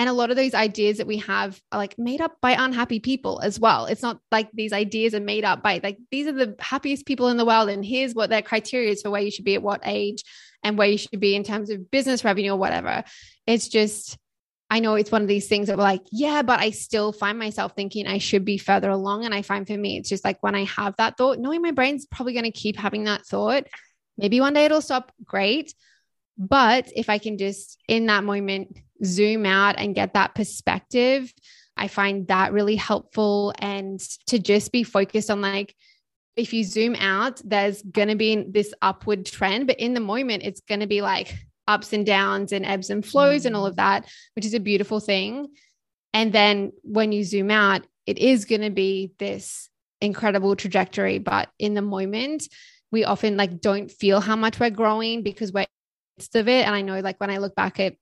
[0.05, 3.01] and a lot of those ideas that we have are like made up by unhappy
[3.01, 3.87] people as well.
[3.87, 7.29] It's not like these ideas are made up by like these are the happiest people
[7.29, 7.71] in the world.
[7.71, 10.23] And here's what their criteria is for where you should be at what age
[10.63, 13.03] and where you should be in terms of business revenue or whatever.
[13.47, 14.19] It's just,
[14.69, 17.39] I know it's one of these things that we're like, yeah, but I still find
[17.39, 19.25] myself thinking I should be further along.
[19.25, 21.71] And I find for me, it's just like when I have that thought, knowing my
[21.71, 23.65] brain's probably going to keep having that thought.
[24.19, 25.13] Maybe one day it'll stop.
[25.25, 25.73] Great.
[26.37, 31.33] But if I can just in that moment zoom out and get that perspective,
[31.77, 33.53] I find that really helpful.
[33.59, 35.75] And to just be focused on like,
[36.37, 40.43] if you zoom out, there's going to be this upward trend, but in the moment,
[40.43, 41.35] it's going to be like
[41.67, 43.47] ups and downs and ebbs and flows mm.
[43.47, 45.49] and all of that, which is a beautiful thing.
[46.13, 49.69] And then when you zoom out, it is going to be this
[50.01, 51.19] incredible trajectory.
[51.19, 52.49] But in the moment,
[52.91, 55.67] we often like don't feel how much we're growing because we're
[56.17, 56.67] midst of it.
[56.67, 57.97] And I know like when I look back at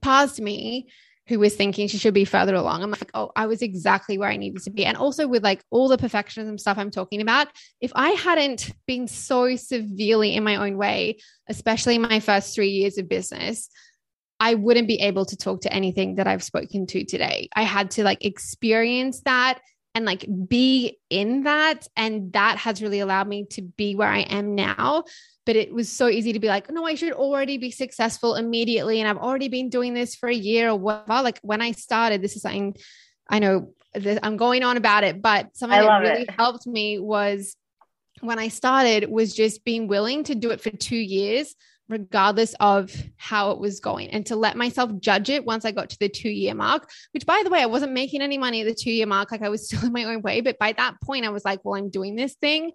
[0.00, 0.88] past me
[1.28, 2.82] who was thinking she should be further along.
[2.82, 4.84] I'm like, oh, I was exactly where I needed to be.
[4.84, 7.48] And also with like all the perfectionism stuff I'm talking about,
[7.80, 11.18] if I hadn't been so severely in my own way,
[11.48, 13.68] especially my first three years of business,
[14.38, 17.48] I wouldn't be able to talk to anything that I've spoken to today.
[17.56, 19.60] I had to like experience that
[19.96, 21.88] and like be in that.
[21.96, 25.04] And that has really allowed me to be where I am now
[25.46, 29.00] but it was so easy to be like, no, I should already be successful immediately.
[29.00, 31.22] And I've already been doing this for a year or whatever.
[31.22, 32.76] Like when I started, this is something
[33.30, 33.72] I know
[34.22, 36.30] I'm going on about it, but something that really it.
[36.38, 37.56] helped me was
[38.20, 41.54] when I started was just being willing to do it for two years,
[41.88, 45.90] regardless of how it was going, and to let myself judge it once I got
[45.90, 48.66] to the two year mark, which by the way, I wasn't making any money at
[48.66, 49.30] the two year mark.
[49.30, 50.40] Like I was still in my own way.
[50.40, 52.72] But by that point, I was like, well, I'm doing this thing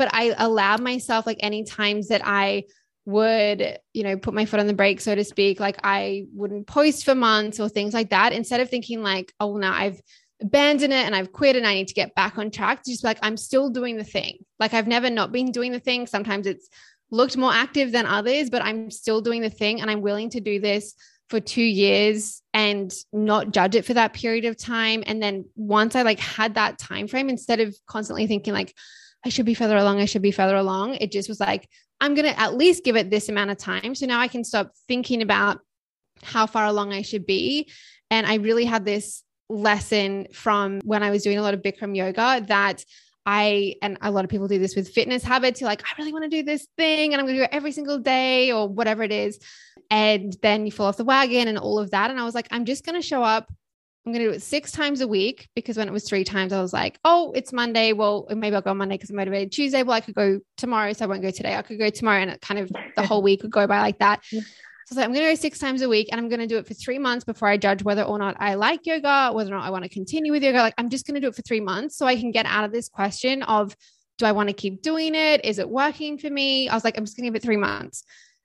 [0.00, 2.64] but I allowed myself like any times that I
[3.04, 6.66] would, you know, put my foot on the brake, so to speak, like I wouldn't
[6.66, 8.32] post for months or things like that.
[8.32, 10.00] Instead of thinking like, oh, now I've
[10.40, 13.18] abandoned it and I've quit and I need to get back on track, just like
[13.20, 14.38] I'm still doing the thing.
[14.58, 16.06] Like I've never not been doing the thing.
[16.06, 16.70] Sometimes it's
[17.10, 20.40] looked more active than others, but I'm still doing the thing and I'm willing to
[20.40, 20.94] do this
[21.28, 25.04] for two years and not judge it for that period of time.
[25.06, 28.74] And then once I like had that time frame, instead of constantly thinking like,
[29.24, 30.00] I should be further along.
[30.00, 30.94] I should be further along.
[30.94, 31.68] It just was like,
[32.00, 33.94] I'm going to at least give it this amount of time.
[33.94, 35.60] So now I can stop thinking about
[36.22, 37.70] how far along I should be.
[38.10, 41.94] And I really had this lesson from when I was doing a lot of Bikram
[41.94, 42.84] yoga that
[43.32, 45.60] I, and a lot of people do this with fitness habits.
[45.60, 47.50] You're like, I really want to do this thing and I'm going to do it
[47.52, 49.38] every single day or whatever it is.
[49.88, 52.10] And then you fall off the wagon and all of that.
[52.10, 53.52] And I was like, I'm just going to show up
[54.06, 56.54] I'm going to do it six times a week because when it was three times,
[56.54, 57.92] I was like, oh, it's Monday.
[57.92, 59.52] Well, maybe I'll go on Monday because I'm motivated.
[59.52, 60.94] Tuesday, well, I could go tomorrow.
[60.94, 61.54] So I won't go today.
[61.54, 62.22] I could go tomorrow.
[62.22, 64.24] And it kind of the whole week would go by like that.
[64.90, 66.40] So I was like, I'm going to go six times a week and I'm going
[66.40, 69.30] to do it for three months before I judge whether or not I like yoga,
[69.32, 70.58] whether or not I want to continue with yoga.
[70.58, 72.64] Like, I'm just going to do it for three months so I can get out
[72.64, 73.76] of this question of,
[74.18, 75.44] do I want to keep doing it?
[75.44, 76.68] Is it working for me?
[76.68, 78.02] I was like, I'm just going to give it three months.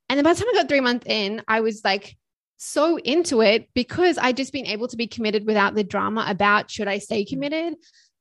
[0.07, 2.15] And then by the time I got three months in, I was like,
[2.57, 6.69] so into it because I just been able to be committed without the drama about
[6.69, 7.33] should I stay mm-hmm.
[7.33, 7.73] committed.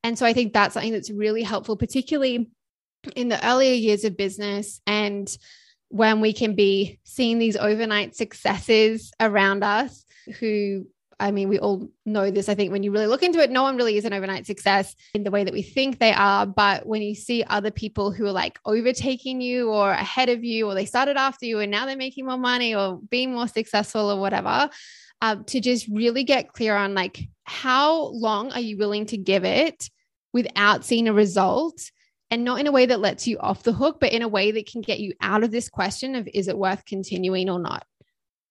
[0.03, 2.49] And so I think that's something that's really helpful, particularly
[3.17, 5.29] in the earlier years of business and
[5.95, 10.05] when we can be seeing these overnight successes around us
[10.41, 10.85] who
[11.21, 12.49] I mean, we all know this.
[12.49, 14.97] I think when you really look into it, no one really is an overnight success
[15.15, 16.45] in the way that we think they are.
[16.45, 20.67] But when you see other people who are like overtaking you or ahead of you,
[20.67, 24.11] or they started after you and now they're making more money or being more successful
[24.11, 24.69] or whatever,
[25.23, 29.45] uh, to just really get clear on like how long are you willing to give
[29.45, 29.89] it
[30.33, 31.93] without seeing a result
[32.35, 34.51] and not in a way that lets you off the hook, but in a way
[34.51, 37.87] that can get you out of this question of is it worth continuing or not?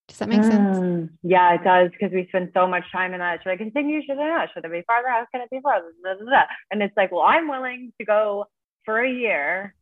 [0.07, 1.09] Does that make mm, sense?
[1.21, 3.43] Yeah, it does because we spend so much time in that.
[3.43, 4.01] Should I continue?
[4.01, 4.49] Should I not?
[4.53, 5.09] Should I be farther?
[5.09, 5.91] How can it be farther?
[6.01, 6.43] Blah, blah, blah.
[6.71, 8.45] And it's like, well, I'm willing to go
[8.85, 9.75] for a year,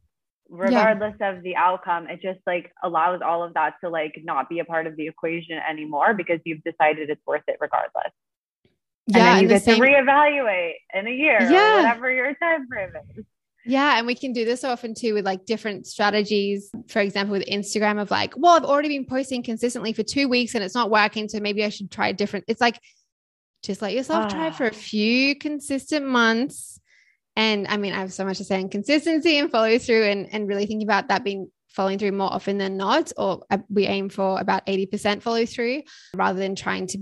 [0.49, 1.34] regardless yeah.
[1.34, 2.07] of the outcome.
[2.07, 5.07] It just like allows all of that to like not be a part of the
[5.07, 8.13] equation anymore because you've decided it's worth it regardless.
[9.05, 9.75] Yeah, and then you and get the same...
[9.75, 11.73] to reevaluate in a year yeah.
[11.73, 13.25] or whatever your time frame is.
[13.65, 13.97] Yeah.
[13.97, 16.71] And we can do this often too with like different strategies.
[16.88, 20.55] For example, with Instagram, of like, well, I've already been posting consistently for two weeks
[20.55, 21.29] and it's not working.
[21.29, 22.45] So maybe I should try different.
[22.47, 22.79] It's like,
[23.63, 24.73] just let yourself try for a ah.
[24.73, 26.79] few consistent months.
[27.35, 30.27] And I mean, I have so much to say on consistency and follow through and,
[30.33, 33.85] and really thinking about that being following through more often than not, or uh, we
[33.85, 35.83] aim for about 80% follow through
[36.13, 36.99] rather than trying to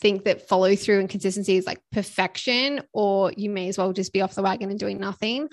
[0.00, 4.12] think that follow through and consistency is like perfection, or you may as well just
[4.12, 5.48] be off the wagon and doing nothing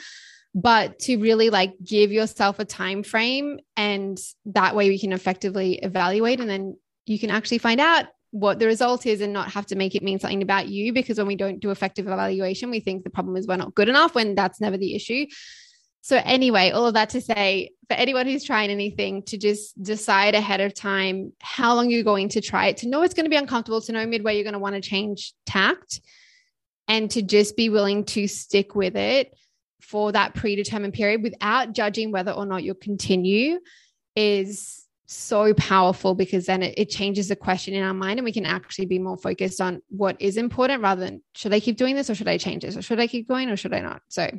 [0.54, 5.76] but to really like give yourself a time frame and that way we can effectively
[5.76, 6.76] evaluate and then
[7.06, 10.04] you can actually find out what the result is and not have to make it
[10.04, 13.38] mean something about you because when we don't do effective evaluation we think the problem
[13.38, 15.26] is we're not good enough when that's never the issue.
[16.02, 20.36] So anyway all of that to say for anyone who's trying anything to just decide
[20.36, 23.30] ahead of time how long you're going to try it to know it's going to
[23.30, 26.02] be uncomfortable to know midway you're going to want to change tact
[26.88, 29.34] and to just be willing to stick with it
[29.82, 33.60] for that predetermined period without judging whether or not you'll continue
[34.16, 38.34] is so powerful because then it, it, changes the question in our mind and we
[38.34, 41.96] can actually be more focused on what is important rather than should I keep doing
[41.96, 44.02] this or should I change this or should I keep going or should I not?
[44.10, 44.30] So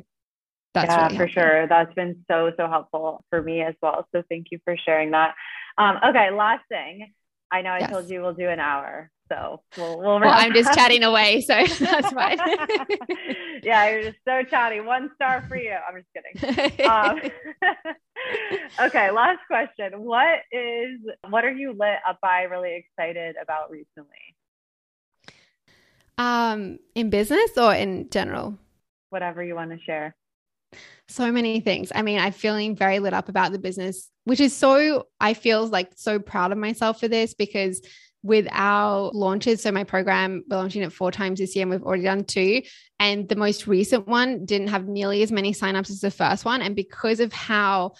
[0.75, 1.67] that's yeah, really for sure.
[1.67, 4.07] That's been so, so helpful for me as well.
[4.13, 5.33] So thank you for sharing that.
[5.77, 7.13] Um, okay, last thing.
[7.51, 7.89] I know I yes.
[7.89, 9.09] told you we'll do an hour.
[9.31, 11.41] So we'll, we'll, well I'm just chatting away.
[11.41, 12.37] So that's fine.
[13.63, 14.81] yeah, you're just so chatty.
[14.81, 15.71] One star for you.
[15.71, 16.89] I'm just kidding.
[16.89, 17.19] Um,
[18.87, 20.03] okay, last question.
[20.03, 20.99] What is,
[21.29, 24.35] what are you lit up by, really excited about recently?
[26.17, 28.57] Um, in business or in general?
[29.09, 30.15] Whatever you want to share.
[31.07, 31.91] So many things.
[31.95, 35.65] I mean, I'm feeling very lit up about the business, which is so, I feel
[35.65, 37.81] like so proud of myself for this because
[38.21, 39.63] with our launches.
[39.63, 42.61] So my program, we're launching it four times this year and we've already done two.
[42.99, 46.61] And the most recent one didn't have nearly as many signups as the first one.
[46.61, 47.93] And because of how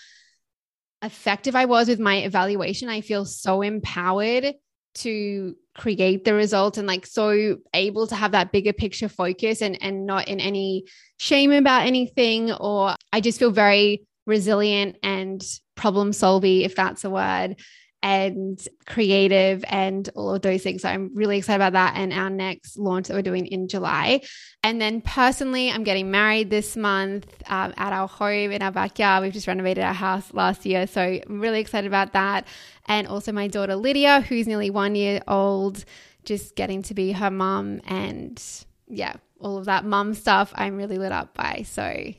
[1.01, 4.53] effective I was with my evaluation, I feel so empowered
[4.95, 9.81] to create the result and like so able to have that bigger picture focus and
[9.81, 10.83] and not in any
[11.17, 15.43] shame about anything or I just feel very resilient and
[15.75, 17.57] problem solving if that's a word
[18.01, 20.83] and creative and all of those things.
[20.83, 24.21] So I'm really excited about that and our next launch that we're doing in July.
[24.63, 29.23] And then personally, I'm getting married this month um, at our home in our backyard.
[29.23, 30.87] We've just renovated our house last year.
[30.87, 32.47] So I'm really excited about that.
[32.85, 35.83] And also my daughter Lydia, who's nearly one year old,
[36.23, 38.41] just getting to be her mom and
[38.87, 41.63] yeah, all of that mum stuff I'm really lit up by.
[41.67, 42.13] So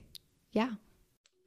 [0.52, 0.72] yeah.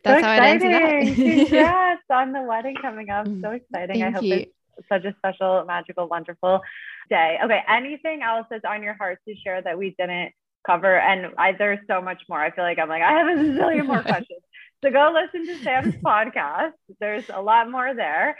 [0.04, 1.16] That's so exciting.
[1.16, 3.26] Congrats on the wedding coming up.
[3.26, 4.02] So exciting.
[4.02, 4.36] Thank I hope you.
[4.36, 6.62] it's such a special, magical, wonderful
[7.10, 7.38] day.
[7.44, 7.62] Okay.
[7.70, 10.34] Anything else that's on your heart to share that we didn't
[10.66, 11.00] cover?
[11.00, 12.40] And I, there's so much more.
[12.40, 14.42] I feel like I'm like, I have a zillion more questions.
[14.84, 16.74] So go listen to Sam's podcast.
[17.00, 18.38] There's a lot more there.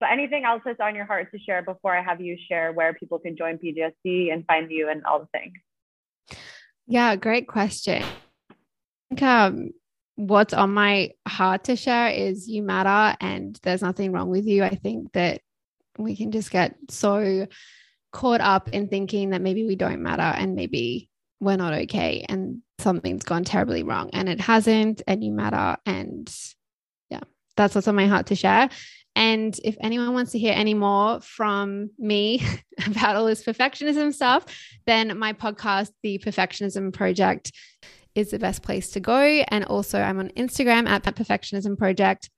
[0.00, 2.94] But anything else that's on your heart to share before I have you share where
[2.94, 5.54] people can join PGSD and find you and all the things?
[6.86, 8.02] Yeah, great question.
[9.22, 9.70] um,
[10.16, 14.62] what's on my heart to share is you matter and there's nothing wrong with you.
[14.62, 15.40] I think that
[15.98, 17.46] we can just get so
[18.12, 21.08] caught up in thinking that maybe we don't matter and maybe
[21.40, 26.34] we're not okay and something's gone terribly wrong and it hasn't and you matter and
[27.10, 27.20] yeah
[27.56, 28.68] that's what's on my heart to share
[29.16, 32.44] and if anyone wants to hear any more from me
[32.86, 34.44] about all this perfectionism stuff
[34.86, 37.52] then my podcast the perfectionism project
[38.14, 39.18] is the best place to go.
[39.20, 42.30] And also, I'm on Instagram at that perfectionism project.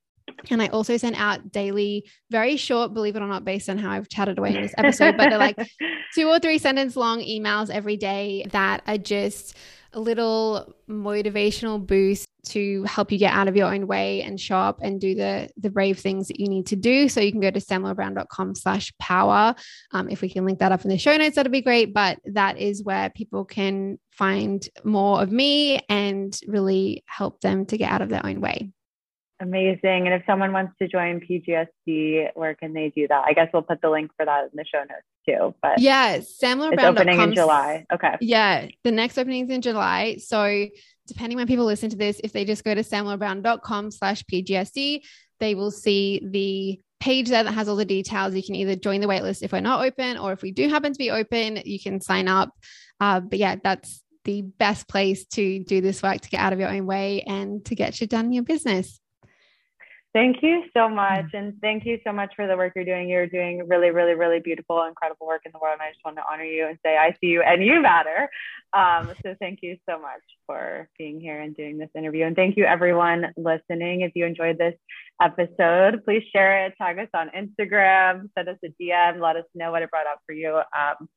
[0.51, 3.91] And I also send out daily, very short, believe it or not, based on how
[3.91, 5.57] I've chatted away in this episode, but they're like
[6.15, 9.57] two or three sentence long emails every day that are just
[9.97, 14.59] a little motivational boost to help you get out of your own way and show
[14.59, 17.09] up and do the the brave things that you need to do.
[17.09, 19.55] So you can go to samlaurabrown.com slash power.
[19.93, 21.95] Um, if we can link that up in the show notes, that'd be great.
[21.95, 27.79] But that is where people can find more of me and really help them to
[27.79, 28.71] get out of their own way.
[29.39, 30.07] Amazing.
[30.07, 33.25] And if someone wants to join PGSD, where can they do that?
[33.27, 35.55] I guess we'll put the link for that in the show notes too.
[35.61, 37.85] But yeah, Samler it's opening in July.
[37.93, 38.17] Okay.
[38.21, 40.17] Yeah, the next opening is in July.
[40.17, 40.67] So
[41.07, 45.03] depending when people listen to this, if they just go to samlaurabrown.com slash PGSD,
[45.39, 48.35] they will see the page there that has all the details.
[48.35, 50.93] You can either join the waitlist if we're not open, or if we do happen
[50.93, 52.51] to be open, you can sign up.
[53.01, 56.59] Uh, but yeah, that's the best place to do this work to get out of
[56.59, 58.99] your own way and to get shit done in your business.
[60.17, 61.27] Thank you so much.
[61.35, 63.07] And thank you so much for the work you're doing.
[63.07, 65.75] You're doing really, really, really beautiful, incredible work in the world.
[65.75, 68.31] And I just want to honor you and say, I see you and you matter.
[68.73, 72.25] Um, so thank you so much for being here and doing this interview.
[72.25, 74.01] And thank you, everyone listening.
[74.01, 74.73] If you enjoyed this
[75.21, 79.71] episode, please share it, tag us on Instagram, send us a DM, let us know
[79.71, 80.57] what it brought up for you.
[80.57, 81.11] Um,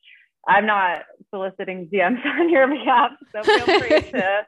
[0.45, 1.03] I'm not
[1.33, 4.45] soliciting DMs on your behalf, so feel free to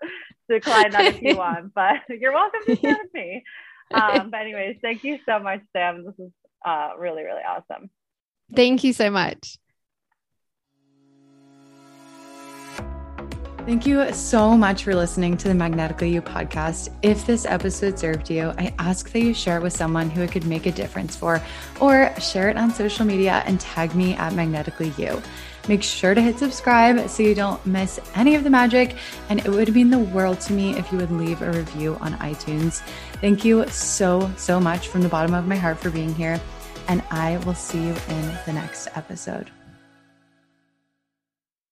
[0.50, 3.44] decline that if you want, but you're welcome to share with me
[3.94, 6.06] um, but anyways, thank you so much, Sam.
[6.06, 6.32] This is
[6.66, 7.90] uh, really, really awesome.
[8.54, 9.58] Thank you so much.
[13.66, 16.90] Thank you so much for listening to the Magnetically You podcast.
[17.04, 20.32] If this episode served you, I ask that you share it with someone who it
[20.32, 21.40] could make a difference for,
[21.80, 25.22] or share it on social media and tag me at Magnetically You.
[25.68, 28.96] Make sure to hit subscribe so you don't miss any of the magic.
[29.30, 32.14] And it would mean the world to me if you would leave a review on
[32.14, 32.82] iTunes.
[33.22, 36.42] Thank you so, so much from the bottom of my heart for being here.
[36.88, 39.52] And I will see you in the next episode.